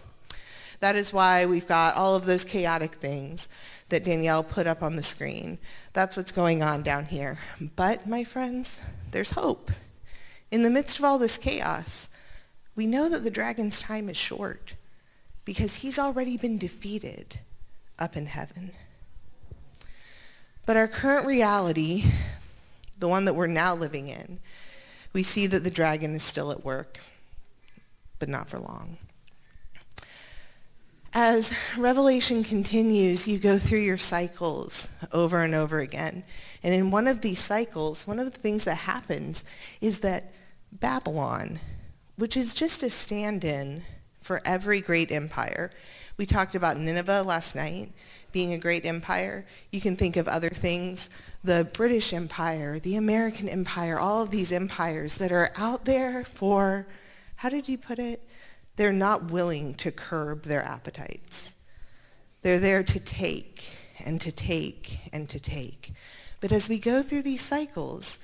That 0.83 0.97
is 0.97 1.13
why 1.13 1.45
we've 1.45 1.65
got 1.65 1.95
all 1.95 2.13
of 2.17 2.25
those 2.25 2.43
chaotic 2.43 2.95
things 2.95 3.47
that 3.87 4.03
Danielle 4.03 4.43
put 4.43 4.67
up 4.67 4.83
on 4.83 4.97
the 4.97 5.01
screen. 5.01 5.57
That's 5.93 6.17
what's 6.17 6.33
going 6.33 6.61
on 6.61 6.83
down 6.83 7.05
here. 7.05 7.39
But 7.77 8.05
my 8.05 8.25
friends, 8.25 8.81
there's 9.11 9.31
hope. 9.31 9.71
In 10.51 10.61
the 10.61 10.69
midst 10.69 10.99
of 10.99 11.05
all 11.05 11.17
this 11.17 11.37
chaos, 11.37 12.09
we 12.75 12.85
know 12.85 13.07
that 13.07 13.23
the 13.23 13.31
dragon's 13.31 13.79
time 13.79 14.09
is 14.09 14.17
short 14.17 14.75
because 15.45 15.75
he's 15.75 15.97
already 15.97 16.35
been 16.35 16.57
defeated 16.57 17.39
up 17.97 18.17
in 18.17 18.25
heaven. 18.25 18.73
But 20.65 20.75
our 20.75 20.89
current 20.89 21.25
reality, 21.25 22.03
the 22.99 23.07
one 23.07 23.23
that 23.23 23.35
we're 23.35 23.47
now 23.47 23.73
living 23.73 24.09
in, 24.09 24.37
we 25.13 25.23
see 25.23 25.47
that 25.47 25.63
the 25.63 25.71
dragon 25.71 26.13
is 26.13 26.23
still 26.23 26.51
at 26.51 26.65
work, 26.65 26.99
but 28.19 28.27
not 28.27 28.49
for 28.49 28.59
long. 28.59 28.97
As 31.15 31.53
Revelation 31.77 32.43
continues, 32.43 33.27
you 33.27 33.37
go 33.37 33.59
through 33.59 33.81
your 33.81 33.99
cycles 33.99 34.95
over 35.11 35.43
and 35.43 35.53
over 35.53 35.79
again. 35.79 36.23
And 36.63 36.73
in 36.73 36.89
one 36.89 37.07
of 37.07 37.21
these 37.21 37.37
cycles, 37.37 38.07
one 38.07 38.17
of 38.17 38.25
the 38.25 38.39
things 38.39 38.63
that 38.65 38.75
happens 38.75 39.43
is 39.79 39.99
that 39.99 40.33
Babylon, 40.71 41.59
which 42.15 42.35
is 42.35 42.55
just 42.55 42.81
a 42.81 42.89
stand-in 42.89 43.83
for 44.21 44.41
every 44.43 44.81
great 44.81 45.11
empire. 45.11 45.69
We 46.17 46.25
talked 46.25 46.55
about 46.55 46.79
Nineveh 46.79 47.21
last 47.21 47.55
night 47.55 47.91
being 48.31 48.53
a 48.53 48.57
great 48.57 48.83
empire. 48.83 49.45
You 49.71 49.81
can 49.81 49.95
think 49.95 50.17
of 50.17 50.27
other 50.27 50.49
things, 50.49 51.11
the 51.43 51.69
British 51.73 52.11
Empire, 52.11 52.79
the 52.79 52.95
American 52.95 53.47
Empire, 53.47 53.99
all 53.99 54.23
of 54.23 54.31
these 54.31 54.51
empires 54.51 55.19
that 55.19 55.31
are 55.31 55.51
out 55.57 55.85
there 55.85 56.23
for, 56.23 56.87
how 57.35 57.49
did 57.49 57.69
you 57.69 57.77
put 57.77 57.99
it? 57.99 58.27
They're 58.75 58.91
not 58.91 59.31
willing 59.31 59.75
to 59.75 59.91
curb 59.91 60.43
their 60.43 60.63
appetites. 60.63 61.55
They're 62.41 62.59
there 62.59 62.83
to 62.83 62.99
take 62.99 63.65
and 64.03 64.19
to 64.21 64.31
take 64.31 64.99
and 65.13 65.29
to 65.29 65.39
take. 65.39 65.93
But 66.41 66.51
as 66.51 66.67
we 66.67 66.79
go 66.79 67.01
through 67.01 67.21
these 67.21 67.41
cycles, 67.41 68.19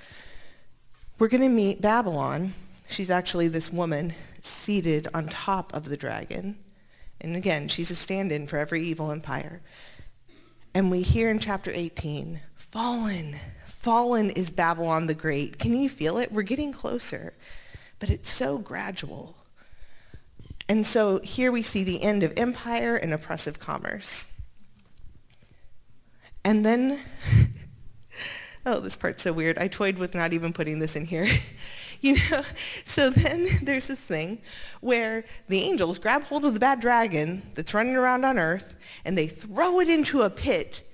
we're 1.18 1.28
going 1.28 1.42
to 1.42 1.48
meet 1.48 1.80
Babylon. 1.80 2.54
She's 2.88 3.10
actually 3.10 3.48
this 3.48 3.72
woman 3.72 4.12
seated 4.42 5.08
on 5.14 5.26
top 5.26 5.72
of 5.74 5.84
the 5.84 5.96
dragon. 5.96 6.58
And 7.20 7.36
again, 7.36 7.68
she's 7.68 7.90
a 7.90 7.96
stand-in 7.96 8.46
for 8.46 8.58
every 8.58 8.82
evil 8.82 9.10
empire. 9.10 9.60
And 10.74 10.90
we 10.90 11.02
hear 11.02 11.30
in 11.30 11.38
chapter 11.38 11.70
18, 11.72 12.40
fallen, 12.56 13.36
fallen 13.66 14.30
is 14.30 14.50
Babylon 14.50 15.06
the 15.06 15.14
Great. 15.14 15.58
Can 15.58 15.74
you 15.74 15.88
feel 15.88 16.18
it? 16.18 16.32
We're 16.32 16.42
getting 16.42 16.72
closer. 16.72 17.32
But 17.98 18.10
it's 18.10 18.30
so 18.30 18.58
gradual. 18.58 19.34
And 20.70 20.86
so 20.86 21.18
here 21.18 21.50
we 21.50 21.62
see 21.62 21.82
the 21.82 22.00
end 22.00 22.22
of 22.22 22.32
empire 22.36 22.94
and 22.94 23.12
oppressive 23.12 23.58
commerce. 23.58 24.40
And 26.44 26.64
then 26.64 27.00
oh, 28.66 28.78
this 28.78 28.96
part's 28.96 29.24
so 29.24 29.32
weird. 29.32 29.58
I 29.58 29.66
toyed 29.66 29.98
with 29.98 30.14
not 30.14 30.32
even 30.32 30.52
putting 30.52 30.78
this 30.78 30.94
in 30.94 31.06
here. 31.06 31.26
you 32.00 32.18
know, 32.30 32.42
so 32.84 33.10
then 33.10 33.48
there's 33.64 33.88
this 33.88 33.98
thing 33.98 34.42
where 34.80 35.24
the 35.48 35.58
angels 35.58 35.98
grab 35.98 36.22
hold 36.22 36.44
of 36.44 36.54
the 36.54 36.60
bad 36.60 36.78
dragon 36.78 37.42
that's 37.56 37.74
running 37.74 37.96
around 37.96 38.24
on 38.24 38.38
earth 38.38 38.76
and 39.04 39.18
they 39.18 39.26
throw 39.26 39.80
it 39.80 39.88
into 39.88 40.22
a 40.22 40.30
pit 40.30 40.88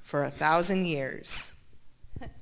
for 0.00 0.24
a 0.24 0.30
thousand 0.30 0.86
years. 0.86 1.64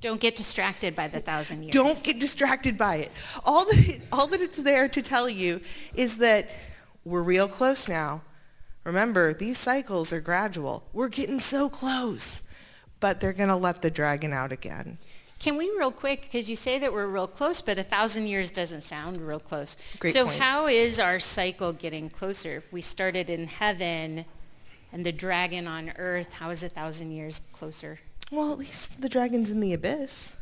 Don't 0.00 0.20
get 0.20 0.34
distracted 0.34 0.96
by 0.96 1.08
the 1.08 1.20
thousand 1.20 1.62
years. 1.62 1.74
Don't 1.74 2.02
get 2.02 2.18
distracted 2.18 2.78
by 2.78 2.96
it. 2.96 3.12
All 3.44 3.66
that, 3.66 4.00
all 4.12 4.26
that 4.28 4.40
it's 4.40 4.56
there 4.56 4.88
to 4.88 5.02
tell 5.02 5.28
you 5.28 5.60
is 5.94 6.16
that 6.18 6.50
we're 7.04 7.22
real 7.22 7.48
close 7.48 7.88
now. 7.88 8.22
Remember, 8.84 9.32
these 9.32 9.58
cycles 9.58 10.12
are 10.12 10.20
gradual. 10.20 10.84
We're 10.92 11.08
getting 11.08 11.40
so 11.40 11.68
close 11.68 12.44
but 13.00 13.20
they're 13.20 13.32
going 13.32 13.48
to 13.48 13.56
let 13.56 13.82
the 13.82 13.90
dragon 13.90 14.32
out 14.32 14.52
again. 14.52 14.98
Can 15.40 15.56
we 15.56 15.70
real 15.70 15.90
quick, 15.90 16.22
because 16.22 16.50
you 16.50 16.56
say 16.56 16.78
that 16.78 16.92
we're 16.92 17.06
real 17.06 17.26
close, 17.26 17.62
but 17.62 17.78
a 17.78 17.82
thousand 17.82 18.26
years 18.26 18.50
doesn't 18.50 18.82
sound 18.82 19.16
real 19.16 19.40
close. 19.40 19.78
Great 19.98 20.12
so 20.12 20.26
point. 20.26 20.38
how 20.38 20.66
is 20.66 21.00
our 21.00 21.18
cycle 21.18 21.72
getting 21.72 22.10
closer? 22.10 22.56
If 22.56 22.72
we 22.74 22.82
started 22.82 23.30
in 23.30 23.46
heaven 23.46 24.26
and 24.92 25.06
the 25.06 25.12
dragon 25.12 25.66
on 25.66 25.94
earth, 25.96 26.34
how 26.34 26.50
is 26.50 26.62
a 26.62 26.68
thousand 26.68 27.12
years 27.12 27.40
closer? 27.52 28.00
Well, 28.30 28.52
at 28.52 28.58
least 28.58 29.00
the 29.00 29.08
dragon's 29.08 29.50
in 29.50 29.60
the 29.60 29.72
abyss. 29.72 30.36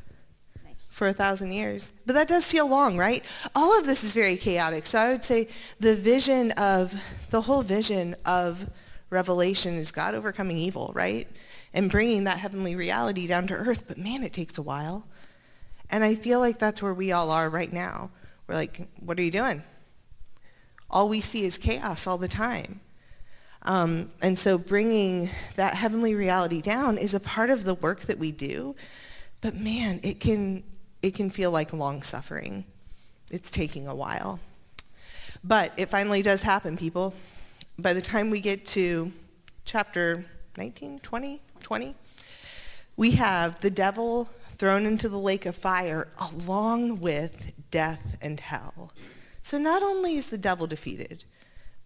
For 0.99 1.09
a 1.09 1.13
thousand 1.13 1.53
years. 1.53 1.93
But 2.05 2.15
that 2.15 2.29
does 2.29 2.51
feel 2.51 2.69
long, 2.69 2.99
right? 2.99 3.25
All 3.55 3.79
of 3.79 3.87
this 3.87 4.05
is 4.05 4.13
very 4.13 4.37
chaotic. 4.37 4.85
So 4.85 4.99
I 4.99 5.11
would 5.11 5.25
say 5.25 5.49
the 5.81 5.95
vision 5.95 6.53
of, 6.53 6.93
the 7.31 7.41
whole 7.41 7.63
vision 7.63 8.17
of 8.27 8.69
Revelation 9.11 9.75
is 9.75 9.91
God 9.93 10.15
overcoming 10.15 10.59
evil, 10.59 10.93
right? 10.95 11.27
and 11.75 11.91
bringing 11.91 12.25
that 12.25 12.39
heavenly 12.39 12.75
reality 12.77 13.27
down 13.27 13.47
to 13.49 13.55
earth. 13.55 13.85
But 13.89 13.99
man, 13.99 14.23
it 14.23 14.33
takes 14.33 14.59
a 14.59 14.63
while. 14.63 15.07
And 15.91 16.05
I 16.05 16.15
feel 16.15 16.41
like 16.41 16.59
that's 16.59 16.83
where 16.83 16.95
we 16.95 17.13
all 17.13 17.31
are 17.31 17.49
right 17.49 17.73
now. 17.73 18.11
We're 18.47 18.55
like, 18.55 18.89
what 19.01 19.19
are 19.19 19.23
you 19.23 19.31
doing? 19.31 19.63
All 20.91 21.09
we 21.09 21.21
see 21.21 21.45
is 21.45 21.59
chaos 21.59 22.07
all 22.07 22.19
the 22.19 22.29
time. 22.29 22.81
Um, 23.63 24.09
and 24.23 24.39
so 24.39 24.57
bringing 24.57 25.29
that 25.57 25.75
heavenly 25.75 26.15
reality 26.15 26.63
down 26.63 26.97
is 26.97 27.15
a 27.15 27.21
part 27.21 27.51
of 27.51 27.65
the 27.65 27.75
work 27.75 28.01
that 28.03 28.19
we 28.19 28.33
do. 28.33 28.75
But 29.41 29.55
man, 29.55 30.01
it 30.03 30.21
can, 30.21 30.63
it 31.09 31.15
can 31.15 31.31
feel 31.31 31.51
like 31.51 31.73
long 31.73 32.03
suffering. 32.03 32.65
It's 33.31 33.51
taking 33.51 33.89
a 33.89 33.95
while. 33.95 34.41
But 35.43 35.73
it 35.79 35.89
finally 35.89 36.21
does 36.21 36.43
happen, 36.43 36.77
people. 36.77 37.15
By 37.79 37.95
the 37.95 38.03
time 38.03 38.29
we 38.29 38.41
get 38.41 38.67
to 38.67 39.11
chapter 39.65 40.27
19, 40.59 40.99
20, 40.99 41.41
20, 41.61 41.95
we 42.97 43.13
have 43.13 43.59
the 43.61 43.71
devil 43.71 44.29
thrown 44.51 44.85
into 44.85 45.09
the 45.09 45.19
lake 45.19 45.47
of 45.47 45.57
fire 45.57 46.09
along 46.21 47.01
with 47.01 47.53
death 47.71 48.19
and 48.21 48.39
hell. 48.39 48.93
So 49.41 49.57
not 49.57 49.83
only 49.83 50.17
is 50.17 50.29
the 50.29 50.37
devil 50.37 50.67
defeated, 50.67 51.25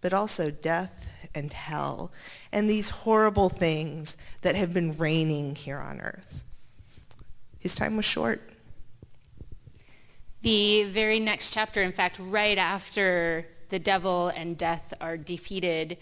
but 0.01 0.11
also 0.11 0.51
death 0.51 1.29
and 1.33 1.53
hell 1.53 2.11
and 2.51 2.69
these 2.69 2.89
horrible 2.89 3.47
things 3.47 4.17
that 4.41 4.55
have 4.55 4.73
been 4.73 4.97
reigning 4.97 5.55
here 5.55 5.77
on 5.77 6.01
earth. 6.01 6.43
His 7.59 7.73
time 7.73 7.95
was 7.95 8.03
short. 8.03 8.41
The 10.43 10.83
very 10.83 11.21
next 11.21 11.53
chapter, 11.53 11.81
in 11.81 11.93
fact, 11.93 12.19
right 12.19 12.57
after 12.57 13.47
the 13.69 13.79
devil 13.79 14.27
and 14.27 14.57
death 14.57 14.93
are 14.99 15.15
defeated, 15.15 15.97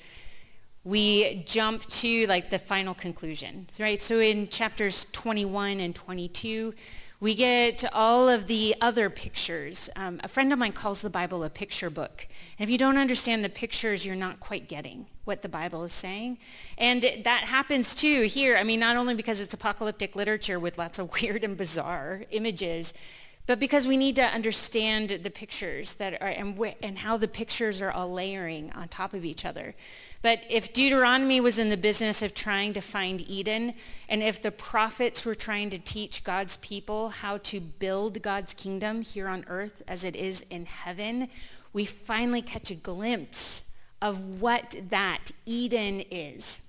we 0.84 1.44
jump 1.46 1.86
to 1.86 2.26
like 2.26 2.50
the 2.50 2.58
final 2.58 2.96
conclusion, 2.96 3.68
right? 3.80 4.02
So 4.02 4.18
in 4.18 4.50
chapters 4.50 5.06
21 5.12 5.80
and 5.80 5.94
22, 5.94 6.74
we 7.20 7.36
get 7.36 7.86
all 7.94 8.30
of 8.30 8.48
the 8.48 8.74
other 8.82 9.12
pictures. 9.12 9.92
Um, 9.96 10.20
a 10.24 10.28
friend 10.28 10.52
of 10.52 10.58
mine 10.58 10.72
calls 10.72 11.04
the 11.04 11.12
Bible 11.12 11.44
a 11.44 11.50
picture 11.52 11.92
book. 11.92 12.26
And 12.58 12.68
if 12.68 12.72
you 12.72 12.80
don't 12.80 12.98
understand 12.98 13.46
the 13.46 13.50
pictures, 13.50 14.08
you're 14.08 14.16
not 14.16 14.40
quite 14.40 14.68
getting 14.68 15.06
what 15.24 15.44
the 15.44 15.50
Bible 15.50 15.84
is 15.84 15.94
saying. 15.94 16.40
And 16.80 17.04
that 17.04 17.44
happens 17.44 17.94
too 17.94 18.24
here. 18.24 18.58
I 18.58 18.64
mean, 18.64 18.80
not 18.80 18.98
only 18.98 19.14
because 19.14 19.40
it's 19.40 19.54
apocalyptic 19.54 20.16
literature 20.16 20.60
with 20.60 20.80
lots 20.80 20.98
of 20.98 21.12
weird 21.22 21.44
and 21.44 21.56
bizarre 21.56 22.24
images, 22.32 22.96
but 23.48 23.60
because 23.60 23.88
we 23.88 23.98
need 23.98 24.16
to 24.16 24.24
understand 24.24 25.10
the 25.10 25.30
pictures 25.30 25.96
that 25.96 26.22
are 26.22 26.28
and, 26.28 26.58
wh- 26.58 26.76
and 26.84 27.00
how 27.00 27.18
the 27.18 27.28
pictures 27.28 27.82
are 27.82 27.92
all 27.92 28.12
layering 28.12 28.72
on 28.74 28.88
top 28.88 29.14
of 29.14 29.26
each 29.26 29.46
other. 29.46 29.74
But 30.22 30.42
if 30.50 30.74
Deuteronomy 30.74 31.42
was 31.42 31.58
in 31.58 31.70
the 31.70 31.78
business 31.78 32.22
of 32.22 32.36
trying 32.36 32.74
to 32.74 32.82
find 32.82 33.22
Eden, 33.22 33.74
and 34.08 34.22
if 34.22 34.42
the 34.42 34.52
prophets 34.52 35.26
were 35.26 35.36
trying 35.36 35.72
to 35.72 35.80
teach 35.80 36.24
God's 36.24 36.58
people 36.58 37.10
how 37.10 37.38
to 37.40 37.60
build 37.60 38.22
God's 38.22 38.54
kingdom 38.54 39.02
here 39.02 39.28
on 39.28 39.46
earth 39.48 39.82
as 39.88 40.04
it 40.04 40.16
is 40.16 40.42
in 40.50 40.66
heaven, 40.66 41.28
we 41.74 41.86
finally 41.86 42.42
catch 42.42 42.70
a 42.70 42.76
glimpse 42.76 43.72
of 44.02 44.42
what 44.42 44.76
that 44.90 45.32
Eden 45.46 46.04
is. 46.12 46.62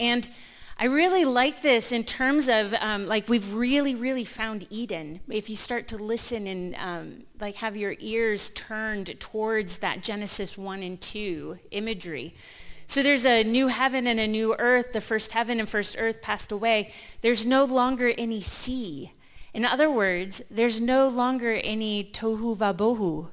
And 0.00 0.28
I 0.76 0.86
really 0.86 1.24
like 1.24 1.62
this 1.62 1.92
in 1.92 2.02
terms 2.02 2.48
of 2.48 2.74
um, 2.74 3.06
like 3.06 3.28
we've 3.28 3.54
really, 3.54 3.94
really 3.94 4.24
found 4.24 4.66
Eden. 4.70 5.20
If 5.28 5.48
you 5.48 5.54
start 5.54 5.86
to 5.88 5.96
listen 5.96 6.48
and 6.48 6.74
um, 6.76 7.22
like 7.40 7.56
have 7.56 7.76
your 7.76 7.94
ears 8.00 8.50
turned 8.50 9.18
towards 9.20 9.78
that 9.78 10.02
Genesis 10.02 10.58
1 10.58 10.82
and 10.82 11.00
2 11.00 11.60
imagery. 11.70 12.34
So 12.88 13.04
there's 13.04 13.24
a 13.24 13.44
new 13.44 13.68
heaven 13.68 14.08
and 14.08 14.18
a 14.18 14.26
new 14.26 14.56
earth. 14.58 14.92
The 14.92 15.00
first 15.00 15.30
heaven 15.30 15.60
and 15.60 15.68
first 15.68 15.96
earth 15.96 16.20
passed 16.20 16.50
away. 16.50 16.92
There's 17.20 17.46
no 17.46 17.64
longer 17.64 18.12
any 18.18 18.40
sea. 18.40 19.12
In 19.54 19.64
other 19.64 19.88
words, 19.88 20.40
there's 20.50 20.80
no 20.80 21.08
longer 21.08 21.52
any 21.52 22.02
tohu 22.02 22.56
vabohu. 22.56 23.30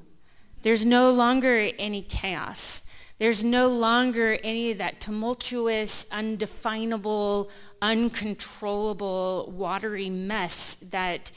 There's 0.62 0.84
no 0.84 1.10
longer 1.10 1.70
any 1.76 2.02
chaos. 2.02 2.86
There's 3.22 3.44
no 3.44 3.68
longer 3.68 4.36
any 4.42 4.72
of 4.72 4.78
that 4.78 5.00
tumultuous, 5.00 6.06
undefinable, 6.10 7.50
uncontrollable, 7.80 9.48
watery 9.56 10.10
mess 10.10 10.74
that, 10.90 11.30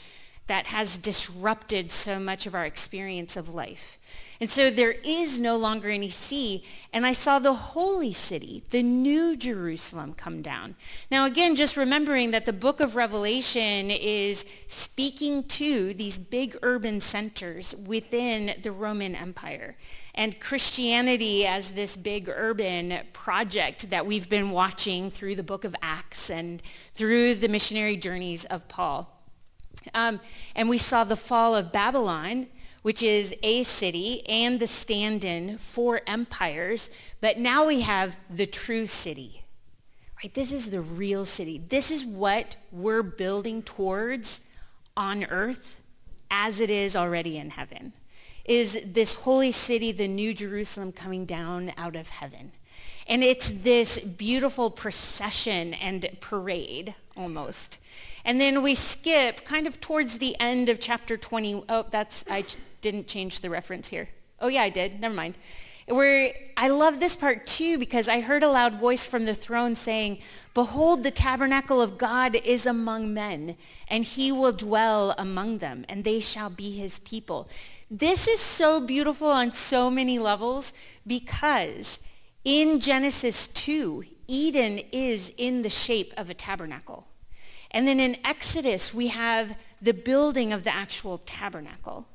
that 0.48 0.66
has 0.66 0.98
disrupted 0.98 1.92
so 1.92 2.20
much 2.20 2.48
of 2.48 2.56
our 2.56 2.66
experience 2.66 3.38
of 3.38 3.54
life. 3.54 4.00
And 4.42 4.50
so 4.50 4.70
there 4.70 4.96
is 5.04 5.40
no 5.40 5.56
longer 5.56 5.90
any 5.90 6.10
sea. 6.10 6.64
And 6.92 7.06
I 7.06 7.14
saw 7.14 7.40
the 7.40 7.54
holy 7.54 8.12
city, 8.12 8.64
the 8.70 8.84
new 8.84 9.36
Jerusalem, 9.38 10.14
come 10.14 10.42
down. 10.42 10.76
Now, 11.10 11.26
again, 11.26 11.56
just 11.56 11.78
remembering 11.78 12.32
that 12.32 12.46
the 12.46 12.54
book 12.54 12.80
of 12.80 12.96
Revelation 12.96 13.92
is 13.92 14.46
speaking 14.68 15.44
to 15.44 15.94
these 15.94 16.18
big 16.18 16.58
urban 16.62 17.00
centers 17.00 17.76
within 17.88 18.56
the 18.62 18.72
Roman 18.72 19.16
Empire. 19.16 19.78
And 20.14 20.40
Christianity 20.40 21.46
as 21.46 21.72
this 21.72 21.96
big 21.96 22.30
urban 22.30 23.00
project 23.14 23.90
that 23.90 24.06
we've 24.06 24.30
been 24.30 24.50
watching 24.50 25.12
through 25.12 25.36
the 25.36 25.44
book 25.44 25.64
of 25.64 25.76
Acts 25.82 26.30
and 26.30 26.62
through 26.94 27.36
the 27.36 27.50
missionary 27.50 27.98
journeys 27.98 28.46
of 28.46 28.68
Paul. 28.68 29.12
Um, 29.94 30.20
and 30.56 30.70
we 30.70 30.78
saw 30.78 31.04
the 31.04 31.18
fall 31.18 31.56
of 31.56 31.72
Babylon 31.72 32.48
which 32.86 33.02
is 33.02 33.34
a 33.42 33.64
city 33.64 34.22
and 34.30 34.60
the 34.60 34.68
stand-in 34.68 35.58
for 35.58 36.02
empires. 36.06 36.92
But 37.20 37.40
now 37.40 37.66
we 37.66 37.82
have 37.82 38.16
the 38.30 38.46
true 38.46 38.86
city. 38.86 39.44
Right? 40.22 40.32
This 40.32 40.52
is 40.52 40.70
the 40.70 40.82
real 40.82 41.26
city. 41.26 41.58
This 41.58 41.90
is 41.90 42.06
what 42.06 42.58
we're 42.72 43.02
building 43.02 43.64
towards 43.64 44.48
on 44.96 45.24
earth 45.24 45.82
as 46.30 46.60
it 46.60 46.70
is 46.70 46.96
already 46.96 47.38
in 47.38 47.50
heaven. 47.50 47.94
Is 48.46 48.80
this 48.86 49.16
holy 49.16 49.52
city, 49.52 49.92
the 49.92 50.08
new 50.08 50.32
Jerusalem 50.32 50.92
coming 50.92 51.26
down 51.26 51.74
out 51.78 51.96
of 51.96 52.10
heaven. 52.10 52.52
And 53.08 53.24
it's 53.24 53.50
this 53.50 53.98
beautiful 53.98 54.70
procession 54.70 55.74
and 55.74 56.08
parade 56.20 56.94
almost. 57.18 57.80
And 58.24 58.40
then 58.40 58.62
we 58.62 58.76
skip 58.76 59.44
kind 59.44 59.66
of 59.66 59.82
towards 59.82 60.20
the 60.20 60.36
end 60.40 60.70
of 60.70 60.80
chapter 60.80 61.18
20. 61.18 61.64
Oh, 61.68 61.86
that's, 61.90 62.26
I 62.30 62.44
didn't 62.86 63.08
change 63.08 63.40
the 63.40 63.50
reference 63.50 63.90
here. 63.90 64.10
Oh 64.40 64.48
yeah, 64.48 64.62
I 64.62 64.70
did. 64.70 65.00
Never 65.00 65.16
mind. 65.16 65.40
Where 65.88 66.32
I 66.56 66.68
love 66.68 67.00
this 67.00 67.16
part 67.16 67.48
too 67.48 67.80
because 67.80 68.08
I 68.08 68.20
heard 68.22 68.44
a 68.44 68.48
loud 68.48 68.80
voice 68.80 69.08
from 69.08 69.26
the 69.26 69.34
throne 69.34 69.74
saying, 69.74 70.20
Behold, 70.54 71.04
the 71.04 71.10
tabernacle 71.10 71.82
of 71.82 71.98
God 71.98 72.36
is 72.36 72.68
among 72.68 73.12
men, 73.12 73.58
and 73.88 74.04
he 74.04 74.32
will 74.32 74.52
dwell 74.52 75.16
among 75.18 75.58
them, 75.58 75.84
and 75.90 76.04
they 76.04 76.20
shall 76.20 76.52
be 76.52 76.78
his 76.78 77.00
people. 77.00 77.50
This 77.90 78.28
is 78.28 78.40
so 78.40 78.80
beautiful 78.80 79.30
on 79.30 79.52
so 79.52 79.90
many 79.90 80.20
levels 80.20 80.72
because 81.08 82.08
in 82.44 82.80
Genesis 82.80 83.48
2, 83.48 84.04
Eden 84.28 84.80
is 84.92 85.34
in 85.38 85.64
the 85.64 85.72
shape 85.72 86.14
of 86.18 86.30
a 86.30 86.36
tabernacle. 86.36 87.08
And 87.72 87.88
then 87.88 88.00
in 88.00 88.18
Exodus, 88.24 88.94
we 88.94 89.08
have 89.08 89.58
the 89.82 89.94
building 89.94 90.54
of 90.54 90.64
the 90.64 90.74
actual 90.74 91.18
tabernacle. 91.18 92.08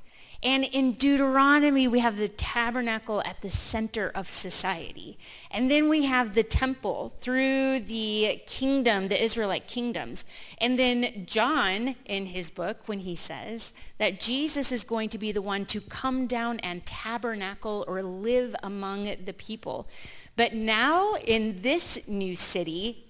And 0.42 0.64
in 0.64 0.92
Deuteronomy, 0.92 1.86
we 1.86 1.98
have 1.98 2.16
the 2.16 2.28
tabernacle 2.28 3.22
at 3.26 3.42
the 3.42 3.50
center 3.50 4.10
of 4.14 4.30
society. 4.30 5.18
And 5.50 5.70
then 5.70 5.90
we 5.90 6.04
have 6.04 6.34
the 6.34 6.42
temple 6.42 7.12
through 7.20 7.80
the 7.80 8.40
kingdom, 8.46 9.08
the 9.08 9.22
Israelite 9.22 9.66
kingdoms. 9.66 10.24
And 10.56 10.78
then 10.78 11.26
John, 11.26 11.94
in 12.06 12.24
his 12.26 12.48
book, 12.48 12.78
when 12.86 13.00
he 13.00 13.16
says 13.16 13.74
that 13.98 14.18
Jesus 14.18 14.72
is 14.72 14.82
going 14.82 15.10
to 15.10 15.18
be 15.18 15.30
the 15.30 15.42
one 15.42 15.66
to 15.66 15.80
come 15.82 16.26
down 16.26 16.58
and 16.60 16.86
tabernacle 16.86 17.84
or 17.86 18.02
live 18.02 18.56
among 18.62 19.14
the 19.22 19.34
people. 19.34 19.88
But 20.36 20.54
now 20.54 21.16
in 21.26 21.60
this 21.60 22.08
new 22.08 22.34
city, 22.34 23.04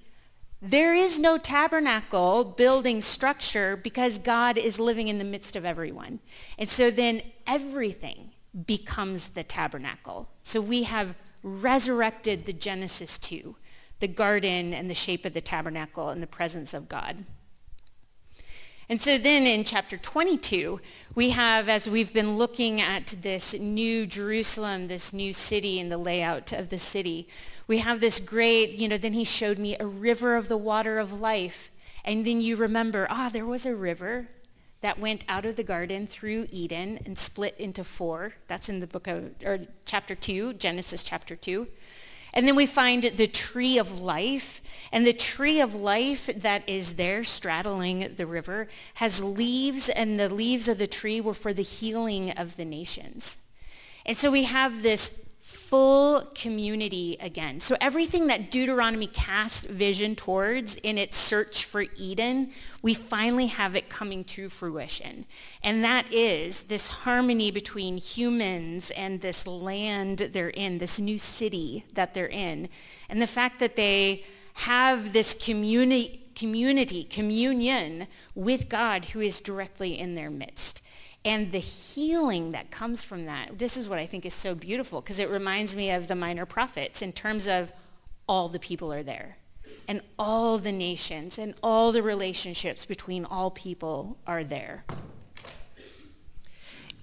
there 0.63 0.95
is 0.95 1.19
no 1.19 1.39
tabernacle 1.39 2.45
building 2.45 3.01
structure 3.01 3.77
because 3.77 4.19
God 4.19 4.59
is 4.59 4.79
living 4.79 5.09
in 5.09 5.19
the 5.19 5.25
midst 5.25 5.57
of 5.57 5.65
everyone. 5.65 6.21
And 6.59 6.69
so 6.69 6.91
then 6.91 7.23
everything 7.47 8.33
becomes 8.67 9.31
the 9.31 9.43
tabernacle. 9.43 10.29
So 10.43 10.61
we 10.61 10.83
have 10.83 11.15
resurrected 11.43 12.45
the 12.45 12.53
Genesis 12.53 13.17
2, 13.19 13.57
the 14.01 14.09
garden 14.09 14.75
and 14.75 14.91
the 14.91 14.95
shape 14.95 15.25
of 15.25 15.33
the 15.33 15.41
tabernacle 15.41 16.11
and 16.11 16.23
the 16.23 16.27
presence 16.27 16.75
of 16.75 16.89
God. 16.89 17.25
And 18.91 19.01
so 19.01 19.19
then 19.19 19.47
in 19.47 19.63
chapter 19.63 19.97
22, 19.97 20.81
we 21.15 21.31
have, 21.31 21.69
as 21.69 21.89
we've 21.89 22.13
been 22.13 22.37
looking 22.37 22.81
at 22.81 23.15
this 23.23 23.55
new 23.55 24.05
Jerusalem, 24.05 24.89
this 24.89 25.13
new 25.13 25.33
city 25.33 25.79
and 25.79 25.93
the 25.93 25.97
layout 25.97 26.51
of 26.53 26.71
the 26.71 26.79
city, 26.79 27.29
we 27.69 27.79
have 27.79 28.01
this 28.01 28.19
great, 28.19 28.71
you 28.73 28.89
know, 28.89 28.99
then 28.99 29.13
he 29.13 29.23
showed 29.23 29.59
me 29.59 29.77
a 29.79 29.87
river 29.87 30.35
of 30.35 30.49
the 30.49 30.57
water 30.57 30.99
of 30.99 31.21
life. 31.21 31.71
And 32.05 32.27
then 32.27 32.41
you 32.41 32.57
remember, 32.57 33.07
ah, 33.11 33.31
there 33.33 33.47
was 33.47 33.65
a 33.65 33.77
river 33.77 34.27
that 34.81 34.99
went 34.99 35.25
out 35.29 35.47
of 35.47 35.55
the 35.55 35.63
garden 35.63 36.09
through 36.09 36.49
Eden 36.51 36.99
and 37.07 37.17
split 37.17 37.55
into 37.61 37.85
four. 37.85 38.35
That's 38.49 38.69
in 38.69 38.81
the 38.81 38.89
book 38.89 39.07
of, 39.07 39.31
or 39.45 39.61
chapter 39.85 40.17
2, 40.17 40.55
Genesis 40.55 41.05
chapter 41.05 41.37
2. 41.37 41.69
And 42.33 42.47
then 42.47 42.57
we 42.57 42.67
find 42.67 43.05
the 43.05 43.27
tree 43.29 43.79
of 43.79 44.01
life. 44.01 44.61
And 44.93 45.07
the 45.07 45.13
tree 45.13 45.61
of 45.61 45.75
life 45.75 46.29
that 46.35 46.69
is 46.69 46.95
there 46.95 47.23
straddling 47.23 48.15
the 48.17 48.27
river 48.27 48.69
has 48.95 49.23
leaves, 49.23 49.89
and 49.89 50.19
the 50.19 50.29
leaves 50.29 50.67
of 50.69 50.79
the 50.79 50.87
tree 50.87 51.21
were 51.21 51.35
for 51.35 51.53
the 51.53 51.63
healing 51.63 52.33
of 52.33 52.57
the 52.57 52.65
nations. 52.65 53.47
And 54.05 54.17
so 54.17 54.31
we 54.31 54.45
have 54.45 54.83
this 54.83 55.31
full 55.71 56.23
community 56.35 57.17
again. 57.21 57.61
So 57.61 57.77
everything 57.81 58.27
that 58.27 58.51
Deuteronomy 58.51 59.07
cast 59.07 59.69
vision 59.69 60.17
towards 60.17 60.75
in 60.75 60.99
its 60.99 61.17
search 61.17 61.65
for 61.65 61.85
Eden, 61.97 62.51
we 62.83 62.93
finally 62.93 63.47
have 63.47 63.77
it 63.77 63.89
coming 63.89 64.25
to 64.25 64.49
fruition. 64.49 65.27
And 65.63 65.85
that 65.85 66.13
is 66.13 66.65
this 66.65 66.89
harmony 66.89 67.53
between 67.53 67.99
humans 67.99 68.91
and 68.91 69.21
this 69.21 69.47
land 69.47 70.31
they're 70.33 70.51
in, 70.51 70.79
this 70.79 70.99
new 70.99 71.21
city 71.21 71.85
that 71.95 72.15
they're 72.15 72.27
in. 72.27 72.69
And 73.09 73.23
the 73.23 73.29
fact 73.29 73.61
that 73.61 73.77
they 73.77 74.25
have 74.55 75.13
this 75.13 75.35
community, 75.35 76.31
community, 76.35 77.05
communion 77.05 78.07
with 78.35 78.69
God 78.69 79.07
who 79.07 79.21
is 79.21 79.41
directly 79.41 79.99
in 79.99 80.15
their 80.15 80.31
midst 80.31 80.83
and 81.25 81.53
the 81.53 81.59
healing 81.59 82.53
that 82.53 82.71
comes 82.71 83.03
from 83.03 83.27
that. 83.27 83.59
This 83.59 83.77
is 83.77 83.89
what 83.89 83.99
I 83.99 84.07
think 84.07 84.25
is 84.25 84.35
so 84.35 84.55
beautiful 84.55 85.01
because 85.01 85.19
it 85.19 85.29
reminds 85.29 85.77
me 85.77 85.91
of 85.91 86.09
the 86.09 86.15
minor 86.15 86.47
prophets 86.47 87.03
in 87.03 87.13
terms 87.13 87.47
of 87.47 87.73
all 88.27 88.49
the 88.49 88.59
people 88.59 88.93
are 88.93 89.03
there 89.03 89.37
and 89.87 90.01
all 90.19 90.57
the 90.57 90.73
nations 90.73 91.39
and 91.39 91.55
all 91.63 91.93
the 91.93 92.03
relationships 92.03 92.85
between 92.85 93.25
all 93.25 93.51
people 93.51 94.17
are 94.27 94.45
there. 94.45 94.85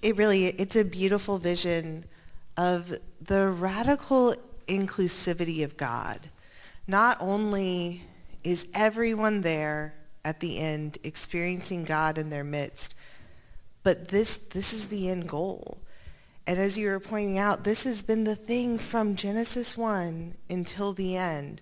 It 0.00 0.16
really, 0.16 0.46
it's 0.46 0.76
a 0.76 0.84
beautiful 0.84 1.38
vision 1.38 2.04
of 2.56 2.94
the 3.20 3.48
radical 3.48 4.34
inclusivity 4.66 5.64
of 5.64 5.76
God. 5.76 6.20
Not 6.88 7.18
only 7.20 8.02
is 8.42 8.66
everyone 8.74 9.42
there 9.42 9.94
at 10.24 10.40
the 10.40 10.58
end 10.58 10.96
experiencing 11.04 11.84
God 11.84 12.16
in 12.16 12.30
their 12.30 12.44
midst, 12.44 12.94
but 13.82 14.08
this, 14.08 14.38
this 14.38 14.72
is 14.72 14.88
the 14.88 15.10
end 15.10 15.28
goal. 15.28 15.78
And 16.46 16.58
as 16.58 16.78
you 16.78 16.88
were 16.88 16.98
pointing 16.98 17.36
out, 17.36 17.62
this 17.62 17.84
has 17.84 18.02
been 18.02 18.24
the 18.24 18.34
thing 18.34 18.78
from 18.78 19.16
Genesis 19.16 19.76
1 19.76 20.34
until 20.48 20.94
the 20.94 21.14
end. 21.14 21.60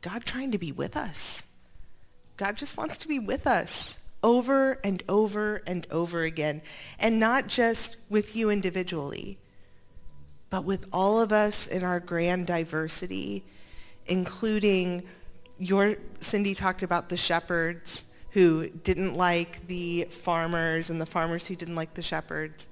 God 0.00 0.24
trying 0.24 0.50
to 0.52 0.58
be 0.58 0.72
with 0.72 0.96
us. 0.96 1.54
God 2.38 2.56
just 2.56 2.78
wants 2.78 2.96
to 2.98 3.08
be 3.08 3.18
with 3.18 3.46
us 3.46 4.08
over 4.22 4.80
and 4.82 5.02
over 5.10 5.62
and 5.66 5.86
over 5.90 6.22
again. 6.22 6.62
And 6.98 7.20
not 7.20 7.48
just 7.48 7.98
with 8.08 8.34
you 8.34 8.48
individually, 8.48 9.38
but 10.48 10.64
with 10.64 10.88
all 10.90 11.20
of 11.20 11.32
us 11.32 11.66
in 11.66 11.84
our 11.84 12.00
grand 12.00 12.46
diversity, 12.46 13.44
including 14.06 15.04
your, 15.58 15.96
Cyndi 16.20 16.56
talked 16.56 16.82
about 16.82 17.08
the 17.08 17.16
shepherds 17.16 18.06
who 18.30 18.68
didn't 18.68 19.16
like 19.16 19.66
the 19.68 20.04
farmers 20.10 20.90
and 20.90 21.00
the 21.00 21.06
farmers 21.06 21.46
who 21.46 21.54
didn't 21.54 21.76
like 21.76 21.94
the 21.94 22.02
shepherds. 22.02 22.68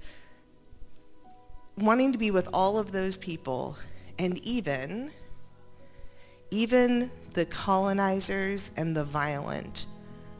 Wanting 1.78 2.12
to 2.12 2.18
be 2.18 2.30
with 2.30 2.48
all 2.52 2.78
of 2.78 2.92
those 2.92 3.16
people 3.16 3.76
and 4.18 4.38
even, 4.38 5.10
even 6.50 7.10
the 7.32 7.46
colonizers 7.46 8.72
and 8.76 8.94
the 8.94 9.04
violent 9.04 9.86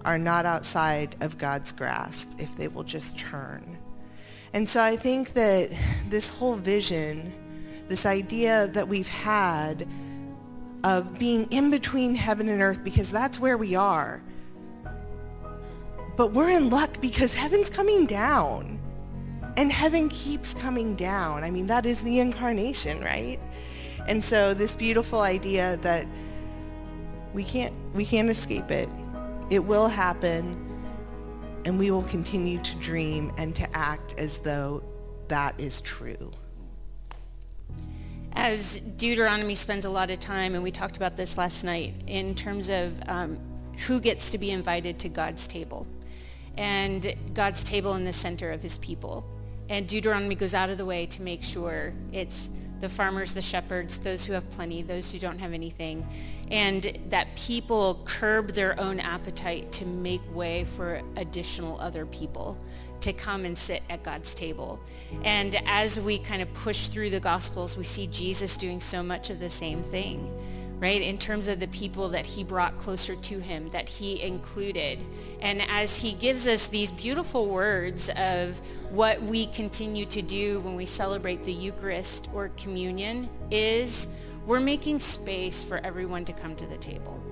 are 0.04 0.18
not 0.18 0.44
outside 0.44 1.14
of 1.20 1.38
God's 1.38 1.72
grasp 1.72 2.32
if 2.38 2.56
they 2.56 2.68
will 2.68 2.84
just 2.84 3.18
turn. 3.18 3.78
And 4.52 4.68
so 4.68 4.82
I 4.82 4.96
think 4.96 5.32
that 5.34 5.70
this 6.08 6.28
whole 6.28 6.54
vision, 6.54 7.32
this 7.88 8.04
idea 8.04 8.66
that 8.68 8.86
we've 8.86 9.08
had 9.08 9.88
of 10.84 11.18
being 11.18 11.46
in 11.50 11.70
between 11.70 12.14
heaven 12.14 12.48
and 12.48 12.60
earth, 12.60 12.82
because 12.82 13.10
that's 13.10 13.38
where 13.38 13.56
we 13.56 13.74
are, 13.74 14.22
but 16.16 16.32
we're 16.32 16.50
in 16.50 16.70
luck 16.70 17.00
because 17.00 17.34
heaven's 17.34 17.70
coming 17.70 18.06
down. 18.06 18.78
And 19.56 19.70
heaven 19.70 20.08
keeps 20.08 20.54
coming 20.54 20.94
down. 20.94 21.44
I 21.44 21.50
mean, 21.50 21.66
that 21.66 21.84
is 21.84 22.02
the 22.02 22.20
incarnation, 22.20 23.02
right? 23.02 23.38
And 24.08 24.24
so 24.24 24.54
this 24.54 24.74
beautiful 24.74 25.20
idea 25.20 25.76
that 25.82 26.06
we 27.34 27.44
can't 27.44 27.74
we 27.94 28.04
can't 28.04 28.30
escape 28.30 28.70
it. 28.70 28.88
It 29.50 29.60
will 29.60 29.88
happen 29.88 30.56
and 31.64 31.78
we 31.78 31.90
will 31.90 32.02
continue 32.04 32.60
to 32.62 32.76
dream 32.76 33.32
and 33.38 33.54
to 33.56 33.76
act 33.76 34.18
as 34.18 34.38
though 34.38 34.82
that 35.28 35.58
is 35.60 35.80
true. 35.82 36.30
As 38.34 38.80
Deuteronomy 38.80 39.54
spends 39.54 39.84
a 39.84 39.90
lot 39.90 40.10
of 40.10 40.18
time, 40.18 40.54
and 40.54 40.62
we 40.62 40.70
talked 40.70 40.96
about 40.96 41.16
this 41.16 41.36
last 41.36 41.64
night, 41.64 41.94
in 42.06 42.34
terms 42.34 42.68
of 42.68 43.00
um, 43.08 43.38
who 43.86 44.00
gets 44.00 44.30
to 44.30 44.38
be 44.38 44.50
invited 44.50 44.98
to 45.00 45.08
God's 45.08 45.46
table. 45.46 45.86
And 46.56 47.14
God's 47.34 47.64
table 47.64 47.94
in 47.94 48.04
the 48.04 48.12
center 48.12 48.50
of 48.50 48.62
his 48.62 48.78
people. 48.78 49.24
And 49.68 49.86
Deuteronomy 49.86 50.34
goes 50.34 50.54
out 50.54 50.70
of 50.70 50.78
the 50.78 50.84
way 50.84 51.06
to 51.06 51.22
make 51.22 51.42
sure 51.42 51.94
it's 52.12 52.50
the 52.82 52.88
farmers, 52.88 53.32
the 53.32 53.40
shepherds, 53.40 53.98
those 53.98 54.24
who 54.24 54.32
have 54.32 54.50
plenty, 54.50 54.82
those 54.82 55.12
who 55.12 55.18
don't 55.20 55.38
have 55.38 55.52
anything, 55.52 56.04
and 56.50 56.98
that 57.10 57.28
people 57.36 58.02
curb 58.04 58.48
their 58.48 58.78
own 58.78 58.98
appetite 58.98 59.70
to 59.70 59.86
make 59.86 60.20
way 60.34 60.64
for 60.64 61.00
additional 61.16 61.80
other 61.80 62.04
people 62.04 62.58
to 63.00 63.12
come 63.12 63.44
and 63.44 63.56
sit 63.56 63.82
at 63.88 64.02
God's 64.02 64.34
table. 64.34 64.80
And 65.22 65.60
as 65.66 66.00
we 66.00 66.18
kind 66.18 66.42
of 66.42 66.52
push 66.54 66.88
through 66.88 67.10
the 67.10 67.20
Gospels, 67.20 67.76
we 67.76 67.84
see 67.84 68.08
Jesus 68.08 68.56
doing 68.56 68.80
so 68.80 69.00
much 69.00 69.30
of 69.30 69.38
the 69.38 69.50
same 69.50 69.80
thing 69.80 70.28
right? 70.82 71.00
In 71.00 71.16
terms 71.16 71.46
of 71.46 71.60
the 71.60 71.68
people 71.68 72.08
that 72.08 72.26
he 72.26 72.42
brought 72.42 72.76
closer 72.76 73.14
to 73.14 73.38
him, 73.38 73.70
that 73.70 73.88
he 73.88 74.20
included. 74.20 74.98
And 75.40 75.62
as 75.70 76.00
he 76.00 76.12
gives 76.14 76.48
us 76.48 76.66
these 76.66 76.90
beautiful 76.90 77.48
words 77.48 78.10
of 78.16 78.60
what 78.90 79.22
we 79.22 79.46
continue 79.46 80.04
to 80.06 80.20
do 80.20 80.58
when 80.58 80.74
we 80.74 80.84
celebrate 80.84 81.44
the 81.44 81.52
Eucharist 81.52 82.28
or 82.34 82.48
communion 82.56 83.28
is 83.52 84.08
we're 84.44 84.58
making 84.58 84.98
space 84.98 85.62
for 85.62 85.78
everyone 85.78 86.24
to 86.24 86.32
come 86.32 86.56
to 86.56 86.66
the 86.66 86.78
table, 86.78 87.22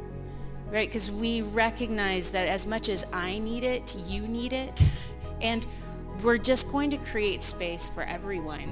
right? 0.70 0.88
Because 0.88 1.10
we 1.10 1.42
recognize 1.42 2.30
that 2.30 2.46
as 2.46 2.68
much 2.68 2.88
as 2.88 3.04
I 3.12 3.40
need 3.40 3.64
it, 3.64 3.96
you 4.06 4.22
need 4.22 4.52
it. 4.52 4.80
And 5.42 5.66
we're 6.22 6.36
just 6.36 6.70
going 6.70 6.90
to 6.90 6.98
create 6.98 7.42
space 7.42 7.88
for 7.88 8.02
everyone 8.02 8.70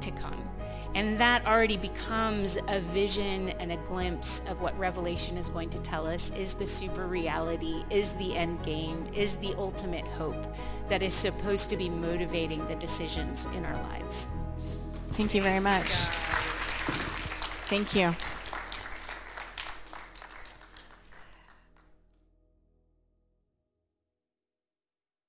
to 0.00 0.10
come. 0.10 0.47
And 0.94 1.20
that 1.20 1.46
already 1.46 1.76
becomes 1.76 2.58
a 2.68 2.80
vision 2.80 3.50
and 3.60 3.72
a 3.72 3.76
glimpse 3.76 4.42
of 4.48 4.60
what 4.60 4.76
Revelation 4.78 5.36
is 5.36 5.48
going 5.48 5.70
to 5.70 5.78
tell 5.80 6.06
us 6.06 6.32
is 6.34 6.54
the 6.54 6.66
super 6.66 7.06
reality, 7.06 7.84
is 7.90 8.14
the 8.14 8.36
end 8.36 8.62
game, 8.64 9.06
is 9.14 9.36
the 9.36 9.54
ultimate 9.58 10.06
hope 10.06 10.46
that 10.88 11.02
is 11.02 11.12
supposed 11.12 11.70
to 11.70 11.76
be 11.76 11.88
motivating 11.88 12.66
the 12.68 12.74
decisions 12.76 13.44
in 13.56 13.64
our 13.64 13.80
lives. 13.90 14.28
Thank 15.12 15.34
you 15.34 15.42
very 15.42 15.60
much. 15.60 15.86
Thank 17.68 17.94
you. 17.94 18.14